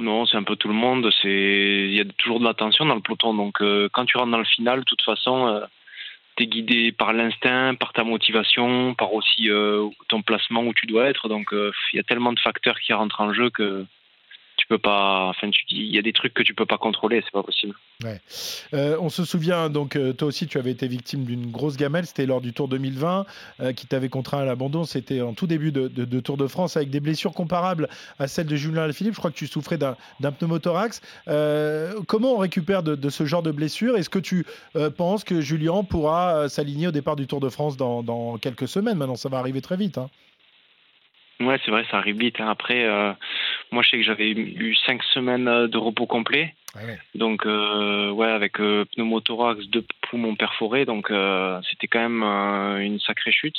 Non, 0.00 0.26
c'est 0.26 0.36
un 0.36 0.42
peu 0.42 0.56
tout 0.56 0.68
le 0.68 0.74
monde. 0.74 1.10
il 1.24 1.94
y 1.94 2.00
a 2.00 2.04
toujours 2.18 2.40
de 2.40 2.44
l'attention 2.44 2.84
dans 2.84 2.94
le 2.94 3.00
peloton. 3.00 3.34
Donc, 3.34 3.62
quand 3.92 4.04
tu 4.04 4.16
rentres 4.16 4.30
dans 4.30 4.38
le 4.38 4.44
final, 4.44 4.80
de 4.80 4.84
toute 4.84 5.02
façon, 5.02 5.62
tu 6.36 6.44
es 6.44 6.46
guidé 6.46 6.92
par 6.92 7.12
l'instinct, 7.12 7.74
par 7.74 7.92
ta 7.92 8.04
motivation, 8.04 8.94
par 8.94 9.12
aussi 9.12 9.50
euh, 9.50 9.88
ton 10.08 10.22
placement 10.22 10.62
où 10.62 10.72
tu 10.72 10.86
dois 10.86 11.08
être. 11.08 11.28
Donc 11.28 11.52
euh, 11.52 11.72
il 11.92 11.96
y 11.96 12.00
a 12.00 12.04
tellement 12.04 12.32
de 12.32 12.40
facteurs 12.40 12.78
qui 12.80 12.92
rentrent 12.92 13.20
en 13.20 13.32
jeu 13.32 13.50
que 13.50 13.84
tu 14.62 14.68
peux 14.68 14.78
pas. 14.78 15.26
Enfin, 15.28 15.50
il 15.70 15.92
y 15.92 15.98
a 15.98 16.02
des 16.02 16.12
trucs 16.12 16.34
que 16.34 16.42
tu 16.44 16.54
peux 16.54 16.66
pas 16.66 16.78
contrôler, 16.78 17.20
c'est 17.24 17.32
pas 17.32 17.42
possible. 17.42 17.74
Ouais. 18.04 18.20
Euh, 18.74 18.96
on 19.00 19.08
se 19.08 19.24
souvient 19.24 19.68
donc, 19.68 19.96
euh, 19.96 20.12
toi 20.12 20.28
aussi, 20.28 20.46
tu 20.46 20.56
avais 20.56 20.70
été 20.70 20.86
victime 20.86 21.24
d'une 21.24 21.50
grosse 21.50 21.76
gamelle. 21.76 22.06
C'était 22.06 22.26
lors 22.26 22.40
du 22.40 22.52
Tour 22.52 22.68
2020 22.68 23.26
euh, 23.60 23.72
qui 23.72 23.88
t'avait 23.88 24.08
contraint 24.08 24.38
à 24.38 24.44
l'abandon. 24.44 24.84
C'était 24.84 25.20
en 25.20 25.34
tout 25.34 25.48
début 25.48 25.72
de, 25.72 25.88
Tour 26.20 26.36
de 26.36 26.46
France 26.46 26.76
avec 26.76 26.90
des 26.90 27.00
blessures 27.00 27.32
comparables 27.32 27.88
à 28.20 28.28
celles 28.28 28.46
de 28.46 28.54
Julien 28.54 28.90
Philippe. 28.92 29.14
Je 29.14 29.18
crois 29.18 29.32
que 29.32 29.36
tu 29.36 29.48
souffrais 29.48 29.78
d'un 29.78 29.96
pneumothorax. 30.20 31.00
comment 32.06 32.34
on 32.34 32.38
récupère 32.38 32.84
de, 32.84 33.10
ce 33.10 33.26
genre 33.26 33.42
de 33.42 33.50
blessures 33.50 33.96
Est-ce 33.96 34.10
que 34.10 34.20
tu 34.20 34.46
penses 34.96 35.24
que 35.24 35.40
Julien 35.40 35.82
pourra 35.82 36.48
s'aligner 36.48 36.86
au 36.86 36.92
départ 36.92 37.16
du 37.16 37.26
Tour 37.26 37.40
de 37.40 37.48
France 37.48 37.76
dans, 37.76 38.04
dans, 38.04 38.38
quelques 38.38 38.68
semaines? 38.68 38.98
Maintenant, 38.98 39.16
ça 39.16 39.28
va 39.28 39.38
arriver 39.38 39.60
très 39.60 39.76
vite. 39.76 39.98
Hein. 39.98 40.08
Ouais, 41.44 41.58
c'est 41.64 41.70
vrai, 41.70 41.84
ça 41.90 41.98
arrive 41.98 42.18
vite. 42.18 42.40
Hein. 42.40 42.48
Après, 42.48 42.84
euh, 42.84 43.12
moi, 43.70 43.82
je 43.82 43.90
sais 43.90 43.96
que 43.98 44.02
j'avais 44.04 44.30
eu 44.30 44.74
cinq 44.86 45.02
semaines 45.02 45.48
euh, 45.48 45.68
de 45.68 45.78
repos 45.78 46.06
complet. 46.06 46.54
Ah 46.74 46.80
donc, 47.14 47.44
euh, 47.44 48.10
ouais, 48.10 48.30
avec 48.30 48.54
pneumothorax, 48.54 49.66
deux 49.66 49.84
poumons 50.08 50.36
perforés. 50.36 50.86
Donc, 50.86 51.12
c'était 51.68 51.86
quand 51.86 52.00
même 52.00 52.22
une 52.80 52.98
sacrée 53.00 53.32
chute. 53.32 53.56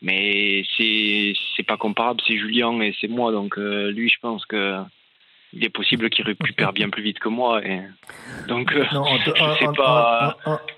Mais 0.00 0.64
c'est 0.76 1.34
c'est 1.56 1.62
pas 1.62 1.76
comparable, 1.76 2.20
c'est 2.26 2.36
Julien 2.36 2.80
et 2.80 2.94
c'est 3.00 3.08
moi. 3.08 3.32
Donc, 3.32 3.56
lui, 3.56 4.08
je 4.08 4.18
pense 4.20 4.46
que 4.46 4.78
il 5.54 5.64
est 5.64 5.70
possible 5.70 6.10
qu'il 6.10 6.24
récupère 6.24 6.72
bien 6.72 6.90
plus 6.90 7.02
vite 7.02 7.18
que 7.18 7.28
moi. 7.28 7.64
Et... 7.64 7.80
Donc, 8.48 8.74
non, 8.92 9.04
je 9.24 9.30
sais 9.58 9.72
pas. 9.76 10.36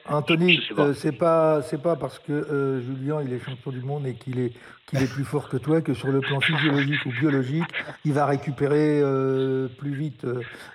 Anthony, 0.09 0.61
euh, 0.79 0.93
c'est 0.95 1.17
pas 1.17 1.63
c'est 1.63 1.83
pas 1.83 1.97
parce 1.97 2.19
que 2.19 2.33
euh, 2.33 2.81
Julien 2.83 3.23
il 3.25 3.33
est 3.33 3.41
champion 3.41 3.73
du 3.73 3.81
monde 3.81 4.07
et 4.07 4.15
qu'il 4.15 4.39
est 4.39 4.53
qu'il 4.87 5.03
est 5.03 5.13
plus 5.13 5.25
fort 5.25 5.49
que 5.49 5.57
toi 5.57 5.81
que 5.81 5.95
sur 5.95 6.09
le 6.09 6.21
plan 6.21 6.41
physiologique 6.41 7.05
ou 7.07 7.11
biologique, 7.11 7.65
il 8.05 8.13
va 8.13 8.25
récupérer 8.25 9.01
euh, 9.03 9.69
plus 9.69 9.95
vite 9.95 10.25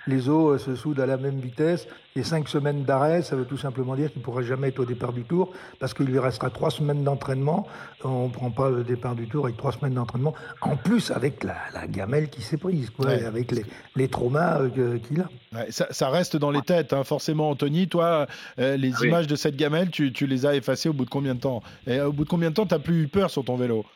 les 0.06 0.28
os 0.28 0.62
se 0.62 0.74
soudent 0.74 1.00
à 1.00 1.06
la 1.06 1.16
même 1.16 1.38
vitesse. 1.38 1.86
Et 2.14 2.22
cinq 2.22 2.46
semaines 2.46 2.84
d'arrêt, 2.84 3.22
ça 3.22 3.36
veut 3.36 3.46
tout 3.46 3.56
simplement 3.56 3.96
dire 3.96 4.12
qu'il 4.12 4.18
ne 4.18 4.24
pourra 4.24 4.42
jamais 4.42 4.68
être 4.68 4.80
au 4.80 4.84
départ 4.84 5.14
du 5.14 5.22
tour 5.22 5.50
parce 5.80 5.94
qu'il 5.94 6.04
lui 6.04 6.18
restera 6.18 6.50
trois 6.50 6.70
semaines 6.70 7.04
d'entraînement. 7.04 7.66
On 8.04 8.28
ne 8.28 8.32
prend 8.32 8.50
pas 8.50 8.68
le 8.68 8.84
départ 8.84 9.14
du 9.14 9.26
tour 9.28 9.46
avec 9.46 9.56
trois 9.56 9.72
semaines 9.72 9.94
d'entraînement. 9.94 10.34
En 10.60 10.76
plus, 10.76 11.10
avec 11.10 11.42
la, 11.42 11.56
gamelle 11.88 12.28
qui 12.28 12.42
s'est 12.42 12.58
prise, 12.58 12.90
quoi, 12.90 13.08
avec 13.08 13.50
les, 13.50 13.64
les 13.96 14.08
traumas 14.08 14.60
qu'il 14.68 15.22
a. 15.22 15.70
ça, 15.70 16.10
reste 16.10 16.36
dans 16.36 16.50
les 16.50 16.60
têtes, 16.60 16.92
hein, 16.92 17.02
forcément, 17.02 17.48
Anthony. 17.48 17.88
Toi, 17.88 18.26
les 18.58 18.92
images 19.04 19.26
de 19.26 19.36
cette 19.36 19.56
gamelle, 19.56 19.90
tu, 19.90 20.12
les 20.26 20.44
as 20.44 20.54
effacées 20.54 20.90
au 20.90 20.92
bout 20.92 21.06
de 21.06 21.10
combien 21.10 21.34
de 21.34 21.40
temps? 21.40 21.62
Et 21.86 21.98
au 22.00 22.12
bout 22.12 22.24
de 22.24 22.28
combien 22.28 22.50
de 22.50 22.54
temps, 22.54 22.66
tu 22.66 22.74
n'as 22.74 22.80
plus 22.80 23.04
eu 23.04 23.08
peur 23.08 23.30
sur 23.30 23.42
ton 23.42 23.56
vélo? 23.56 23.86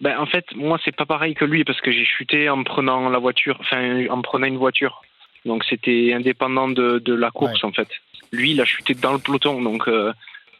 Ben, 0.00 0.18
en 0.18 0.26
fait, 0.26 0.44
moi, 0.54 0.78
c'est 0.84 0.94
pas 0.94 1.06
pareil 1.06 1.34
que 1.34 1.44
lui 1.44 1.64
parce 1.64 1.80
que 1.80 1.90
j'ai 1.90 2.04
chuté 2.04 2.50
en 2.50 2.62
prenant 2.64 3.08
la 3.08 3.18
voiture, 3.18 3.56
enfin, 3.60 4.06
en 4.08 4.20
prenant 4.20 4.46
une 4.46 4.58
voiture. 4.58 5.02
Donc, 5.44 5.64
c'était 5.64 6.12
indépendant 6.12 6.68
de, 6.68 7.14
la 7.14 7.30
course, 7.30 7.64
en 7.64 7.72
fait. 7.72 7.88
Lui, 8.32 8.50
il 8.50 8.60
a 8.60 8.64
chuté 8.64 8.94
dans 8.94 9.12
le 9.12 9.18
peloton. 9.18 9.62
Donc, 9.62 9.88
euh, 9.88 10.12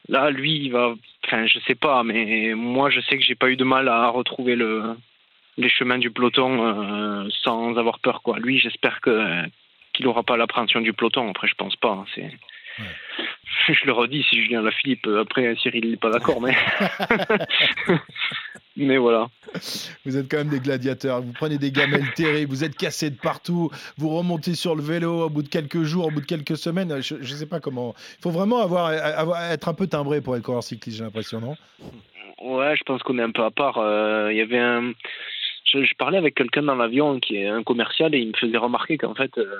là, 0.09 0.31
lui, 0.31 0.64
il 0.64 0.72
va. 0.72 0.94
Enfin, 1.25 1.46
je 1.46 1.59
sais 1.66 1.75
pas, 1.75 2.03
mais 2.03 2.55
moi, 2.55 2.88
je 2.88 3.01
sais 3.01 3.18
que 3.18 3.25
j'ai 3.25 3.35
pas 3.35 3.51
eu 3.51 3.57
de 3.57 3.64
mal 3.64 3.88
à 3.88 4.09
retrouver 4.09 4.55
le, 4.55 4.96
les 5.59 5.68
chemins 5.68 5.99
du 5.99 6.11
peloton 6.11 6.64
euh, 6.64 7.29
sans 7.42 7.77
avoir 7.77 7.99
peur, 7.99 8.22
quoi. 8.22 8.38
Lui, 8.38 8.59
j'espère 8.59 9.01
que 9.01 9.42
qu'il 9.92 10.07
n'aura 10.07 10.22
pas 10.22 10.37
l'appréhension 10.37 10.81
du 10.81 10.92
peloton. 10.92 11.29
Après, 11.29 11.49
je 11.49 11.55
pense 11.55 11.77
pas. 11.77 11.90
Hein, 11.90 12.05
c'est 12.14 12.31
Je 13.75 13.87
le 13.87 13.92
redis, 13.92 14.25
si 14.31 14.40
Julien 14.40 14.62
Lafilippe, 14.62 15.09
après 15.20 15.57
Cyril 15.57 15.90
n'est 15.90 15.96
pas 15.96 16.11
d'accord, 16.11 16.40
mais. 16.40 16.57
mais 18.76 18.98
voilà. 18.98 19.28
Vous 20.04 20.16
êtes 20.16 20.30
quand 20.30 20.38
même 20.38 20.48
des 20.48 20.60
gladiateurs. 20.60 21.22
Vous 21.22 21.32
prenez 21.32 21.58
des 21.58 21.70
gamelles 21.70 22.12
terribles, 22.14 22.50
vous 22.50 22.64
êtes 22.64 22.76
cassés 22.76 23.10
de 23.10 23.16
partout, 23.16 23.70
vous 23.96 24.10
remontez 24.10 24.54
sur 24.54 24.74
le 24.74 24.82
vélo 24.82 25.24
au 25.24 25.30
bout 25.30 25.42
de 25.42 25.48
quelques 25.48 25.82
jours, 25.82 26.06
au 26.06 26.10
bout 26.10 26.20
de 26.20 26.26
quelques 26.26 26.56
semaines. 26.56 27.00
Je 27.00 27.14
ne 27.16 27.24
sais 27.24 27.46
pas 27.46 27.60
comment. 27.60 27.94
Il 28.18 28.22
faut 28.22 28.30
vraiment 28.30 28.60
avoir, 28.60 28.92
être 29.50 29.68
un 29.68 29.74
peu 29.74 29.86
timbré 29.86 30.20
pour 30.20 30.36
être 30.36 30.42
coureur 30.42 30.62
cycliste, 30.62 30.98
j'ai 30.98 31.04
l'impression, 31.04 31.40
non? 31.40 31.56
Ouais, 32.42 32.76
je 32.76 32.82
pense 32.84 33.02
qu'on 33.02 33.18
est 33.18 33.22
un 33.22 33.30
peu 33.30 33.44
à 33.44 33.50
part. 33.50 33.78
Euh, 33.78 34.30
il 34.30 34.36
y 34.36 34.42
avait 34.42 34.58
un. 34.58 34.92
Je, 35.64 35.94
parlais 35.96 36.18
avec 36.18 36.34
quelqu'un 36.34 36.62
dans 36.62 36.76
l'avion 36.76 37.18
qui 37.18 37.36
est 37.36 37.48
un 37.48 37.62
commercial 37.62 38.14
et 38.14 38.18
il 38.18 38.28
me 38.28 38.36
faisait 38.36 38.58
remarquer 38.58 38.98
qu'en 38.98 39.14
fait. 39.14 39.36
Euh, 39.38 39.56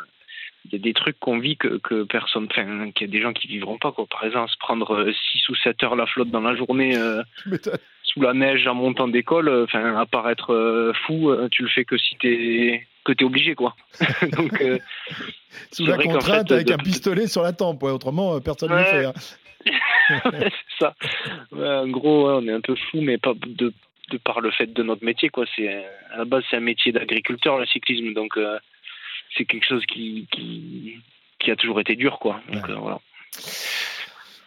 il 0.66 0.72
y 0.72 0.76
a 0.76 0.83
des 0.83 0.94
trucs 0.94 1.18
qu'on 1.20 1.38
vit 1.38 1.57
que, 1.57 1.79
que 1.79 2.02
personne, 2.05 2.48
enfin, 2.50 2.90
qu'il 2.90 3.07
y 3.07 3.11
a 3.11 3.12
des 3.12 3.20
gens 3.20 3.33
qui 3.33 3.46
vivront 3.46 3.79
pas, 3.79 3.92
quoi. 3.92 4.07
Par 4.07 4.24
exemple, 4.24 4.50
se 4.50 4.59
prendre 4.59 5.05
6 5.05 5.09
euh, 5.09 5.52
ou 5.52 5.55
7 5.57 5.83
heures 5.85 5.96
la 5.96 6.07
flotte 6.07 6.31
dans 6.31 6.40
la 6.40 6.57
journée, 6.57 6.96
euh, 6.96 7.22
sous 8.02 8.20
la 8.20 8.33
neige 8.35 8.66
en 8.66 8.74
montant 8.74 9.09
d'école, 9.09 9.48
euh, 9.48 9.64
enfin, 9.64 9.96
à 9.96 10.07
paraître 10.07 10.92
fou, 11.07 11.33
tu 11.50 11.62
le 11.62 11.68
fais 11.68 11.85
que 11.85 11.96
si 11.96 12.16
t'es, 12.16 12.87
que 13.05 13.12
t'es 13.12 13.24
obligé, 13.24 13.55
quoi. 13.55 13.76
Donc, 14.37 14.62
sous 15.72 15.87
la 15.87 15.98
contrainte 15.98 16.50
avec 16.50 16.70
un 16.70 16.79
pistolet 16.79 17.26
sur 17.26 17.42
la 17.42 17.52
tempe, 17.52 17.83
autrement, 17.85 18.40
personne 18.40 18.70
ne 18.70 18.79
le 18.79 18.85
fait. 18.85 19.05
Hein. 19.07 19.12
c'est 20.33 20.52
ça. 20.79 20.94
en 21.52 21.88
gros, 21.88 22.31
on 22.31 22.46
est 22.46 22.52
un 22.52 22.61
peu 22.61 22.76
fou, 22.90 23.00
mais 23.00 23.18
pas 23.18 23.35
de, 23.35 23.72
de 24.11 24.18
par 24.18 24.40
le 24.40 24.50
fait 24.50 24.72
de 24.72 24.83
notre 24.83 25.05
métier, 25.05 25.29
quoi. 25.29 25.44
C'est, 25.55 25.85
à 26.12 26.18
la 26.18 26.24
base, 26.24 26.44
c'est 26.50 26.57
un 26.57 26.61
métier 26.61 26.92
d'agriculteur, 26.92 27.59
le 27.59 27.66
cyclisme, 27.66 28.12
donc, 28.14 28.38
c'est 29.37 29.44
quelque 29.44 29.66
chose 29.66 29.85
qui, 29.87 30.27
qui, 30.31 31.51
a 31.51 31.57
toujours 31.57 31.81
été 31.81 31.94
dur, 31.94 32.18
quoi. 32.18 32.40
Donc, 32.53 32.68
euh, 32.68 32.75
voilà. 32.75 32.99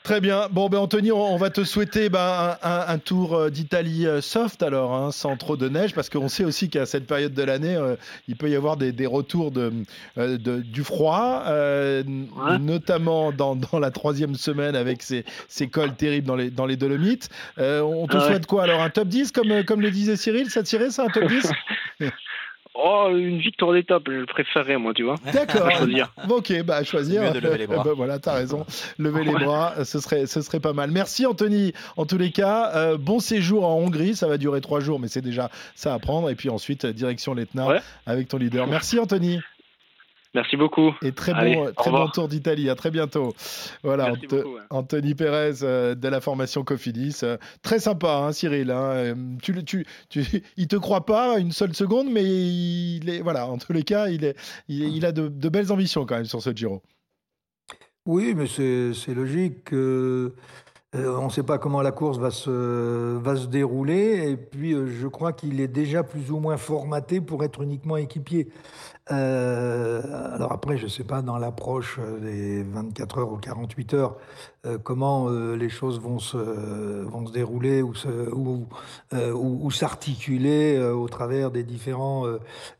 Très 0.03 0.19
bien. 0.21 0.47
Bon, 0.49 0.69
ben 0.69 0.79
Anthony, 0.79 1.11
on, 1.11 1.37
va 1.37 1.49
te 1.49 1.63
souhaiter 1.63 2.09
ben, 2.09 2.57
un, 2.63 2.97
tour 2.97 3.35
euh, 3.35 3.49
d'Italie 3.49 4.07
euh, 4.07 4.21
soft 4.21 4.63
alors, 4.63 4.93
hein, 4.93 5.11
sans 5.11 5.37
trop 5.37 5.55
de 5.55 5.69
neige, 5.69 5.93
parce 5.93 6.09
qu'on 6.09 6.27
sait 6.27 6.43
aussi 6.43 6.69
qu'à 6.69 6.85
cette 6.85 7.05
période 7.05 7.33
de 7.33 7.43
l'année, 7.43 7.77
il 8.27 8.35
peut 8.35 8.49
y 8.49 8.55
avoir 8.55 8.75
des, 8.75 9.05
retours 9.05 9.51
de, 9.51 9.71
du 10.17 10.83
froid, 10.83 11.45
notamment 12.59 13.31
dans, 13.31 13.57
la 13.79 13.91
troisième 13.91 14.35
semaine 14.35 14.75
avec 14.75 15.03
ces, 15.03 15.23
ces, 15.47 15.69
cols 15.69 15.95
terribles 15.95 16.27
dans 16.27 16.35
les, 16.35 16.49
dans 16.49 16.65
les 16.65 16.75
Dolomites. 16.75 17.29
on 17.57 18.07
te 18.07 18.19
souhaite 18.19 18.45
quoi 18.45 18.63
alors 18.63 18.81
Un 18.81 18.89
top 18.89 19.07
10, 19.07 19.31
comme, 19.31 19.63
comme 19.63 19.81
le 19.81 19.91
disait 19.91 20.17
Cyril? 20.17 20.49
Ça 20.49 20.63
tirait 20.63 20.89
ça, 20.89 21.05
un 21.05 21.09
top 21.09 21.27
10 21.27 21.51
Oh, 22.81 23.09
une 23.11 23.39
victoire 23.39 23.73
d'étape, 23.73 24.03
je 24.07 24.11
le 24.11 24.25
préférerais, 24.25 24.77
moi, 24.77 24.93
tu 24.93 25.03
vois. 25.03 25.15
D'accord. 25.33 25.69
ok, 26.29 26.63
bah, 26.63 26.77
à 26.77 26.83
choisir. 26.83 27.33
De 27.33 27.39
lever 27.39 27.57
les 27.57 27.67
bras. 27.67 27.83
bah, 27.85 27.91
voilà, 27.95 28.19
t'as 28.19 28.33
raison. 28.33 28.65
Lever 28.97 29.23
les 29.23 29.33
bras, 29.33 29.83
ce 29.83 29.99
serait, 29.99 30.25
ce 30.27 30.41
serait 30.41 30.59
pas 30.59 30.73
mal. 30.73 30.91
Merci, 30.91 31.25
Anthony. 31.25 31.73
En 31.97 32.05
tous 32.05 32.17
les 32.17 32.31
cas, 32.31 32.71
euh, 32.75 32.97
bon 32.97 33.19
séjour 33.19 33.65
en 33.65 33.75
Hongrie. 33.75 34.15
Ça 34.15 34.27
va 34.27 34.37
durer 34.37 34.61
trois 34.61 34.79
jours, 34.79 34.99
mais 34.99 35.07
c'est 35.07 35.21
déjà 35.21 35.49
ça 35.75 35.93
à 35.93 35.99
prendre. 35.99 36.29
Et 36.29 36.35
puis 36.35 36.49
ensuite, 36.49 36.85
direction 36.85 37.33
l'Etna 37.33 37.81
avec 38.05 38.27
ton 38.27 38.37
leader. 38.37 38.67
Merci, 38.67 38.99
Anthony. 38.99 39.39
Merci 40.35 40.57
beaucoup. 40.57 40.93
Et 41.01 41.11
très 41.11 41.33
bon, 41.33 41.71
très 41.73 41.89
bon 41.89 42.07
tour 42.07 42.27
d'Italie. 42.27 42.69
À 42.69 42.75
très 42.75 42.91
bientôt. 42.91 43.33
Voilà, 43.83 44.13
Anthony 44.69 45.15
Pérez 45.15 45.63
euh, 45.63 45.95
de 45.95 46.07
la 46.07 46.21
formation 46.21 46.63
Cofidis. 46.63 47.21
Euh, 47.23 47.37
très 47.63 47.79
sympa, 47.79 48.17
hein, 48.17 48.31
Cyril. 48.31 48.69
Hein. 48.69 48.91
Euh, 48.91 49.15
tu, 49.41 49.63
tu, 49.63 49.87
tu, 50.09 50.23
il 50.57 50.67
te 50.67 50.75
croit 50.75 51.05
pas 51.05 51.39
une 51.39 51.51
seule 51.51 51.73
seconde, 51.73 52.09
mais 52.11 52.23
il 52.23 53.09
est, 53.09 53.21
voilà, 53.21 53.47
en 53.47 53.57
tous 53.57 53.73
les 53.73 53.83
cas, 53.83 54.09
il, 54.09 54.23
est, 54.23 54.37
il, 54.67 55.03
a 55.03 55.11
de, 55.11 55.49
belles 55.49 55.71
ambitions 55.71 56.05
quand 56.05 56.15
même 56.15 56.25
sur 56.25 56.43
ce 56.43 56.51
Giro. 56.55 56.83
Oui, 58.05 58.35
mais 58.35 58.45
c'est 58.45 59.13
logique. 59.13 59.73
On 60.93 61.25
ne 61.25 61.29
sait 61.29 61.43
pas 61.43 61.57
comment 61.59 61.81
la 61.81 61.91
course 61.91 62.17
va 62.17 62.31
se, 62.31 63.17
va 63.17 63.35
se 63.35 63.47
dérouler. 63.47 64.31
Et 64.31 64.37
puis, 64.37 64.71
je 64.71 65.07
crois 65.07 65.33
qu'il 65.33 65.61
est 65.61 65.67
déjà 65.67 66.03
plus 66.03 66.31
ou 66.31 66.39
moins 66.39 66.57
formaté 66.57 67.21
pour 67.21 67.43
être 67.43 67.61
uniquement 67.61 67.97
équipier. 67.97 68.49
Euh, 69.11 70.01
alors 70.35 70.51
après, 70.51 70.77
je 70.77 70.83
ne 70.83 70.89
sais 70.89 71.03
pas 71.03 71.21
dans 71.21 71.37
l'approche 71.37 71.99
des 72.21 72.63
24 72.63 73.17
heures 73.19 73.31
ou 73.31 73.37
48 73.37 73.93
heures 73.95 74.15
euh, 74.65 74.77
comment 74.77 75.29
euh, 75.29 75.55
les 75.55 75.69
choses 75.69 75.99
vont 75.99 76.19
se, 76.19 76.37
vont 76.37 77.25
se 77.25 77.31
dérouler 77.31 77.81
ou, 77.81 77.93
ou, 78.33 78.67
ou, 79.11 79.71
s'articuler 79.71 80.79
au 80.79 81.07
travers 81.07 81.49
des 81.49 81.63
différents 81.63 82.25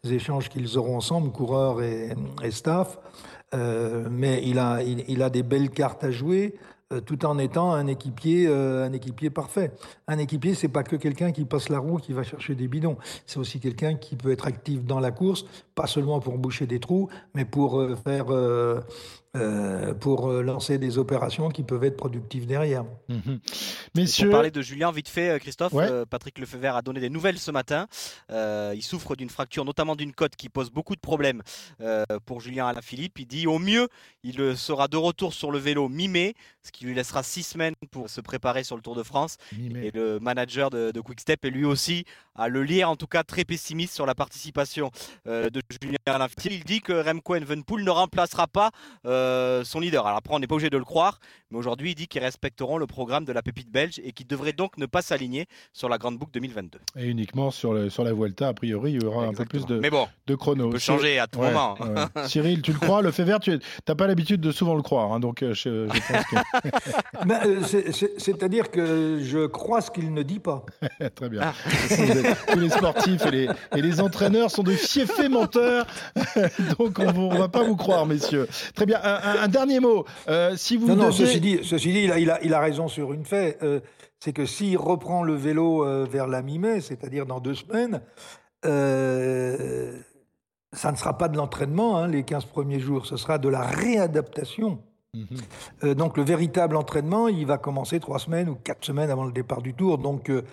échanges 0.03 0.49
qu'ils 0.49 0.77
auront 0.77 0.97
ensemble, 0.97 1.31
coureurs 1.31 1.81
et, 1.81 2.15
staff. 2.51 2.99
mais 3.53 4.41
il 4.45 4.59
a, 4.59 4.83
il, 4.83 5.23
a 5.23 5.29
des 5.29 5.43
belles 5.43 5.69
cartes 5.69 6.03
à 6.03 6.11
jouer. 6.11 6.55
Euh, 6.91 7.01
tout 7.01 7.23
en 7.23 7.37
étant 7.37 7.71
un 7.71 7.85
équipier, 7.85 8.47
euh, 8.47 8.83
un 8.83 8.93
équipier 8.93 9.29
parfait. 9.29 9.71
Un 10.07 10.17
équipier, 10.17 10.55
c'est 10.55 10.69
pas 10.69 10.81
que 10.81 10.95
quelqu'un 10.95 11.31
qui 11.31 11.45
passe 11.45 11.69
la 11.69 11.77
roue, 11.77 11.97
qui 11.97 12.13
va 12.13 12.23
chercher 12.23 12.55
des 12.55 12.67
bidons. 12.67 12.97
C'est 13.27 13.37
aussi 13.37 13.59
quelqu'un 13.59 13.93
qui 13.93 14.15
peut 14.15 14.31
être 14.31 14.47
actif 14.47 14.83
dans 14.83 14.99
la 14.99 15.11
course, 15.11 15.45
pas 15.75 15.85
seulement 15.85 16.19
pour 16.19 16.39
boucher 16.39 16.65
des 16.65 16.79
trous, 16.79 17.07
mais 17.35 17.45
pour 17.45 17.79
euh, 17.79 17.95
faire 17.95 18.25
euh, 19.37 19.93
pour 19.93 20.31
euh, 20.31 20.41
lancer 20.41 20.79
des 20.79 20.97
opérations 20.97 21.49
qui 21.49 21.61
peuvent 21.61 21.83
être 21.83 21.97
productives 21.97 22.47
derrière. 22.47 22.83
Mhm. 23.09 23.39
Messieurs... 23.95 24.25
Pour 24.25 24.37
parler 24.37 24.49
de 24.49 24.63
Julien, 24.63 24.91
vite 24.91 25.07
fait, 25.07 25.29
euh, 25.29 25.37
Christophe, 25.37 25.71
Patrick 26.09 26.39
Lefebvre 26.39 26.75
a 26.75 26.81
donné 26.81 26.99
des 26.99 27.11
nouvelles 27.11 27.37
ce 27.37 27.51
matin. 27.51 27.85
il 28.31 28.81
souffre 28.81 29.15
d'une 29.15 29.29
fracture, 29.29 29.65
notamment 29.65 29.95
d'une 29.95 30.13
côte 30.13 30.35
qui 30.35 30.49
pose 30.49 30.71
beaucoup 30.71 30.95
de 30.95 30.99
problèmes 30.99 31.43
pour 32.25 32.41
Julien 32.41 32.67
Alaphilippe. 32.67 33.19
Il 33.19 33.27
dit 33.27 33.45
au 33.45 33.59
mieux, 33.59 33.87
il 34.23 34.57
sera 34.57 34.87
de 34.87 34.97
retour 34.97 35.33
sur 35.33 35.51
le 35.51 35.59
vélo 35.59 35.89
mi-mai, 35.89 36.33
ce 36.63 36.71
qui 36.71 36.85
lui 36.85 36.95
laissera 36.95 37.21
six 37.21 37.43
semaines 37.43 37.75
pour 37.91 38.09
se 38.09 38.21
préparer 38.21 38.63
sur 38.63 38.75
le 38.77 38.81
Tour 38.81 38.95
de 38.95 39.03
France. 39.03 39.37
Et 39.53 39.91
le 39.93 40.19
manager 40.19 40.71
de, 40.71 40.91
de 40.91 41.01
Quickstep 41.01 41.45
est 41.45 41.49
lui 41.51 41.65
aussi 41.65 42.05
à 42.35 42.47
le 42.47 42.63
lire, 42.63 42.89
en 42.89 42.95
tout 42.95 43.07
cas 43.07 43.23
très 43.23 43.45
pessimiste 43.45 43.93
sur 43.93 44.07
la 44.07 44.15
participation 44.15 44.89
de 45.25 45.61
Julien 45.81 45.97
Alaphilippe. 46.07 46.61
Il 46.61 46.63
dit 46.63 46.81
que 46.81 46.93
Remco 46.93 47.35
Evenepoel 47.35 47.83
ne 47.83 47.91
remplacera 47.91 48.47
pas 48.47 48.71
euh, 49.19 49.19
son 49.63 49.79
leader. 49.79 50.05
Alors 50.05 50.17
après, 50.17 50.33
on 50.33 50.39
n'est 50.39 50.47
pas 50.47 50.55
obligé 50.55 50.69
de 50.69 50.77
le 50.77 50.85
croire, 50.85 51.19
mais 51.51 51.57
aujourd'hui, 51.57 51.91
il 51.91 51.95
dit 51.95 52.07
qu'ils 52.07 52.21
respecteront 52.21 52.77
le 52.77 52.85
programme 52.85 53.25
de 53.25 53.31
la 53.31 53.41
pépite 53.41 53.71
belge 53.71 53.99
et 54.03 54.11
qu'ils 54.11 54.27
devraient 54.27 54.53
donc 54.53 54.77
ne 54.77 54.85
pas 54.85 55.01
s'aligner 55.01 55.47
sur 55.73 55.89
la 55.89 55.97
Grande 55.97 56.17
Boucle 56.17 56.31
2022. 56.33 56.79
Et 56.97 57.07
uniquement 57.07 57.49
sur, 57.49 57.73
le, 57.73 57.89
sur 57.89 58.03
la 58.03 58.13
Vuelta, 58.13 58.49
a 58.49 58.53
priori, 58.53 58.93
il 58.93 59.03
y 59.03 59.05
aura 59.05 59.25
un 59.25 59.33
peu 59.33 59.45
plus 59.45 59.65
de, 59.65 59.79
mais 59.79 59.89
bon, 59.89 60.07
de 60.27 60.35
chrono. 60.35 60.69
peut 60.69 60.77
changer 60.77 61.17
à 61.17 61.27
tout 61.27 61.39
moment. 61.39 61.75
Cyril, 62.25 62.61
tu 62.61 62.73
le 62.73 62.79
crois 62.79 63.01
Le 63.01 63.11
fait 63.11 63.23
vert, 63.23 63.39
tu 63.39 63.57
n'as 63.87 63.95
pas 63.95 64.07
l'habitude 64.07 64.41
de 64.41 64.51
souvent 64.51 64.75
le 64.75 64.81
croire, 64.81 65.11
hein, 65.11 65.19
donc 65.19 65.41
euh, 65.41 65.53
je, 65.53 65.87
pense 65.87 66.25
que... 66.25 66.35
Euh, 67.39 67.61
c'est-à-dire 68.17 68.71
que 68.71 69.19
je 69.21 69.45
crois 69.45 69.81
ce 69.81 69.91
qu'il 69.91 70.13
ne 70.13 70.23
dit 70.23 70.39
pas. 70.39 70.65
Très 71.15 71.29
bien. 71.29 71.41
Ah. 71.43 71.53
Tous 72.51 72.59
les 72.59 72.69
sportifs 72.69 73.25
et 73.25 73.31
les, 73.31 73.49
et 73.75 73.81
les 73.81 74.01
entraîneurs 74.01 74.51
sont 74.51 74.63
de 74.63 74.71
fiefés 74.71 75.29
menteurs, 75.29 75.85
donc 76.77 76.99
on 76.99 77.31
ne 77.31 77.37
va 77.37 77.49
pas 77.49 77.63
vous 77.63 77.75
croire, 77.75 78.05
messieurs. 78.05 78.47
Très 78.73 78.85
bien 78.85 78.99
un, 79.17 79.47
dernier 79.47 79.79
mot. 79.79 80.05
Euh, 80.27 80.55
si 80.55 80.77
vous 80.77 80.87
non, 80.87 80.95
non, 80.95 81.11
ceci 81.11 81.39
dit, 81.39 81.59
ceci 81.63 81.91
dit 81.91 82.03
il, 82.03 82.11
a, 82.11 82.41
il, 82.41 82.53
a, 82.53 82.59
raison 82.59 82.87
sur 82.87 83.13
une 83.13 83.25
fait. 83.25 83.57
Euh, 83.63 83.79
c'est 84.19 84.33
que 84.33 84.45
s'il 84.45 84.77
reprend 84.77 85.23
le 85.23 85.33
vélo 85.33 85.85
euh, 85.85 86.05
vers 86.09 86.27
la 86.27 86.41
mi-mai, 86.41 86.81
c'est-à-dire 86.81 87.25
dans 87.25 87.39
deux 87.39 87.55
semaines, 87.55 88.01
ça 90.71 90.91
ne 90.91 90.97
sera 90.97 91.17
pas 91.17 91.29
de 91.29 91.37
l'entraînement, 91.37 91.97
hein, 91.97 92.07
les 92.07 92.23
15 92.23 92.45
premiers 92.45 92.79
jours, 92.79 93.05
ce 93.05 93.17
sera 93.17 93.37
de 93.37 93.49
la 93.49 93.61
réadaptation 93.61 94.79
Mhm. 95.15 95.25
Euh, 95.85 95.95
donc 95.95 96.17
le 96.17 96.23
véritable 96.23 96.75
entraînement, 96.75 97.27
il 97.27 97.47
va 97.47 97.57
commencer 97.57 97.99
trois 97.99 98.19
semaines 98.19 98.47
ou 98.47 98.53
quatre 98.53 98.85
semaines 98.85 99.09
avant 99.09 99.25
le 99.25 99.31
départ 99.31 99.63
du 99.63 99.73
Tour. 99.73 99.97
Donc 99.97 100.29
euh, 100.29 100.43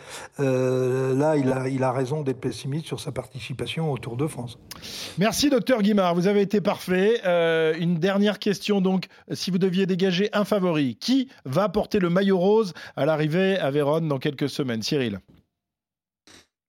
euh, 0.40 1.14
là, 1.14 1.36
il 1.36 1.52
a, 1.52 1.68
il 1.68 1.84
a 1.84 1.92
raison 1.92 2.22
d'être 2.22 2.40
pessimiste 2.40 2.86
sur 2.86 2.98
sa 2.98 3.12
participation 3.12 3.92
au 3.92 3.98
Tour 3.98 4.16
de 4.16 4.26
France. 4.26 4.58
Merci, 5.18 5.50
docteur 5.50 5.82
Guimard. 5.82 6.14
Vous 6.14 6.26
avez 6.26 6.40
été 6.40 6.62
parfait. 6.62 7.20
une 7.78 7.98
dernière 7.98 8.38
question 8.38 8.80
donc. 8.80 9.08
Si 9.32 9.50
vous 9.50 9.58
deviez 9.58 9.84
dégager 9.84 10.30
un 10.32 10.44
favori, 10.44 10.96
qui 10.96 11.28
va 11.44 11.68
porter 11.68 11.98
le 11.98 12.08
maillot 12.08 12.38
rose 12.38 12.72
à 12.96 13.04
l'arrivée 13.04 13.58
à 13.58 13.70
Vérone 13.70 14.08
dans 14.08 14.18
quelques 14.18 14.48
semaines? 14.48 14.82
Cyril 14.82 15.20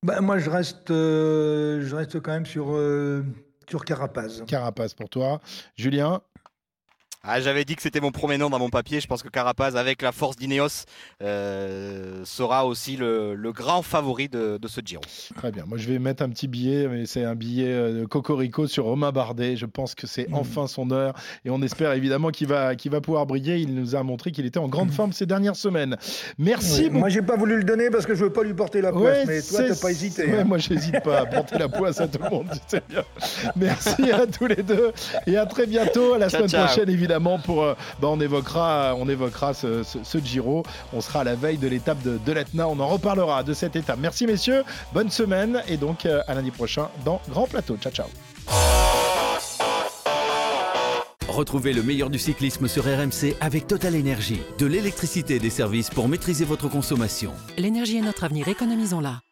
bah, 0.03 0.19
Moi, 0.19 0.39
je 0.39 0.49
reste, 0.49 0.89
je 0.89 1.95
reste 1.95 2.19
quand 2.19 2.31
même 2.31 2.45
sur, 2.45 2.77
sur 3.69 3.85
Carapaz. 3.85 4.43
Carapaz 4.45 4.93
pour 4.93 5.09
toi. 5.09 5.39
Julien 5.75 6.21
ah, 7.23 7.41
J'avais 7.41 7.65
dit 7.65 7.75
que 7.75 7.81
c'était 7.81 7.99
mon 7.99 8.11
premier 8.11 8.37
nom 8.37 8.49
dans 8.49 8.59
mon 8.59 8.69
papier. 8.69 8.99
Je 8.99 9.07
pense 9.07 9.23
que 9.23 9.29
Carapaz, 9.29 9.75
avec 9.75 10.01
la 10.01 10.11
force 10.11 10.35
d'Ineos, 10.35 10.85
euh, 11.23 12.23
sera 12.25 12.65
aussi 12.65 12.95
le, 12.95 13.51
grand 13.51 13.81
favori 13.81 14.29
de, 14.29 14.59
ce 14.67 14.81
Giro. 14.83 15.01
Très 15.35 15.51
bien. 15.51 15.65
Moi, 15.65 15.77
je 15.77 15.87
vais 15.87 15.99
mettre 15.99 16.23
un 16.23 16.29
petit 16.29 16.47
billet, 16.47 16.87
mais 16.87 17.05
c'est 17.05 17.23
un 17.23 17.35
billet 17.35 17.71
euh, 17.71 18.01
de 18.01 18.05
Cocorico 18.05 18.67
sur 18.67 18.85
Romain 18.85 19.11
Bardet. 19.11 19.55
Je 19.55 19.65
pense 19.65 19.95
que 19.95 20.05
c'est 20.05 20.29
mmh. 20.29 20.35
enfin 20.35 20.67
son 20.67 20.91
heure 20.91 21.15
et 21.43 21.49
on 21.49 21.61
espère 21.61 21.93
évidemment 21.93 22.29
qu'il 22.29 22.47
va, 22.47 22.75
qu'il 22.75 22.91
va 22.91 23.01
pouvoir 23.01 23.25
briller. 23.25 23.57
Il 23.57 23.73
nous 23.73 23.95
a 23.95 24.03
montré 24.03 24.31
qu'il 24.31 24.45
était 24.45 24.59
en 24.59 24.67
grande 24.67 24.89
mmh. 24.89 24.93
forme 24.93 25.13
ces 25.13 25.25
dernières 25.25 25.55
semaines. 25.55 25.97
Merci. 26.37 26.89
Moi, 26.89 27.09
j'ai 27.09 27.21
pas 27.21 27.35
voulu 27.35 27.57
le 27.57 27.63
donner 27.63 27.89
parce 27.89 28.05
que 28.05 28.15
je 28.15 28.25
veux 28.25 28.33
pas 28.33 28.43
lui 28.43 28.53
porter 28.53 28.81
la 28.81 28.91
poisse, 28.91 29.25
mais 29.25 29.41
toi, 29.41 29.63
t'as 29.67 29.75
pas 29.75 29.91
hésité. 29.91 30.25
Ouais, 30.27 30.39
hein. 30.39 30.43
Moi, 30.43 30.59
j'hésite 30.59 31.01
pas 31.01 31.21
à 31.21 31.25
porter 31.25 31.57
la 31.57 31.69
poisse 31.69 31.99
à 31.99 32.07
tout 32.07 32.19
le 32.23 32.29
monde. 32.29 32.47
bien. 32.89 33.03
Merci 33.55 34.11
à 34.11 34.27
tous 34.27 34.45
les 34.45 34.63
deux 34.63 34.91
et 35.25 35.37
à 35.37 35.45
très 35.45 35.65
bientôt. 35.65 36.13
À 36.13 36.19
la 36.19 36.29
semaine 36.29 36.49
prochaine, 36.49 36.89
évidemment 36.89 37.06
pour, 37.43 37.63
euh, 37.63 37.73
bah, 38.01 38.07
on 38.09 38.19
évoquera, 38.19 38.95
on 38.97 39.07
évoquera 39.07 39.53
ce, 39.53 39.83
Giro. 40.23 40.63
On 40.93 41.01
sera 41.01 41.21
à 41.21 41.23
la 41.23 41.35
veille 41.35 41.57
de 41.57 41.67
l'étape 41.67 42.01
de, 42.03 42.17
de 42.23 42.31
l'Etna. 42.31 42.67
On 42.67 42.79
en 42.79 42.87
reparlera 42.87 43.43
de 43.43 43.53
cette 43.53 43.75
étape. 43.75 43.99
Merci 43.99 44.25
messieurs, 44.25 44.63
bonne 44.93 45.09
semaine 45.09 45.61
et 45.67 45.77
donc 45.77 46.05
euh, 46.05 46.21
à 46.27 46.33
lundi 46.33 46.51
prochain 46.51 46.89
dans 47.05 47.21
Grand 47.29 47.47
Plateau. 47.47 47.77
Ciao 47.77 47.91
ciao. 47.91 48.07
Retrouvez 51.27 51.73
le 51.73 51.83
meilleur 51.83 52.09
du 52.09 52.17
cyclisme 52.17 52.67
sur 52.67 52.85
RMC 52.85 53.35
avec 53.41 53.67
Total 53.67 53.93
Énergie. 53.95 54.41
De 54.57 54.65
l'électricité 54.65 55.35
et 55.35 55.39
des 55.39 55.49
services 55.49 55.89
pour 55.89 56.07
maîtriser 56.07 56.45
votre 56.45 56.67
consommation. 56.67 57.31
L'énergie 57.57 57.97
est 57.97 58.01
notre 58.01 58.23
avenir, 58.23 58.47
économisons-la. 58.47 59.26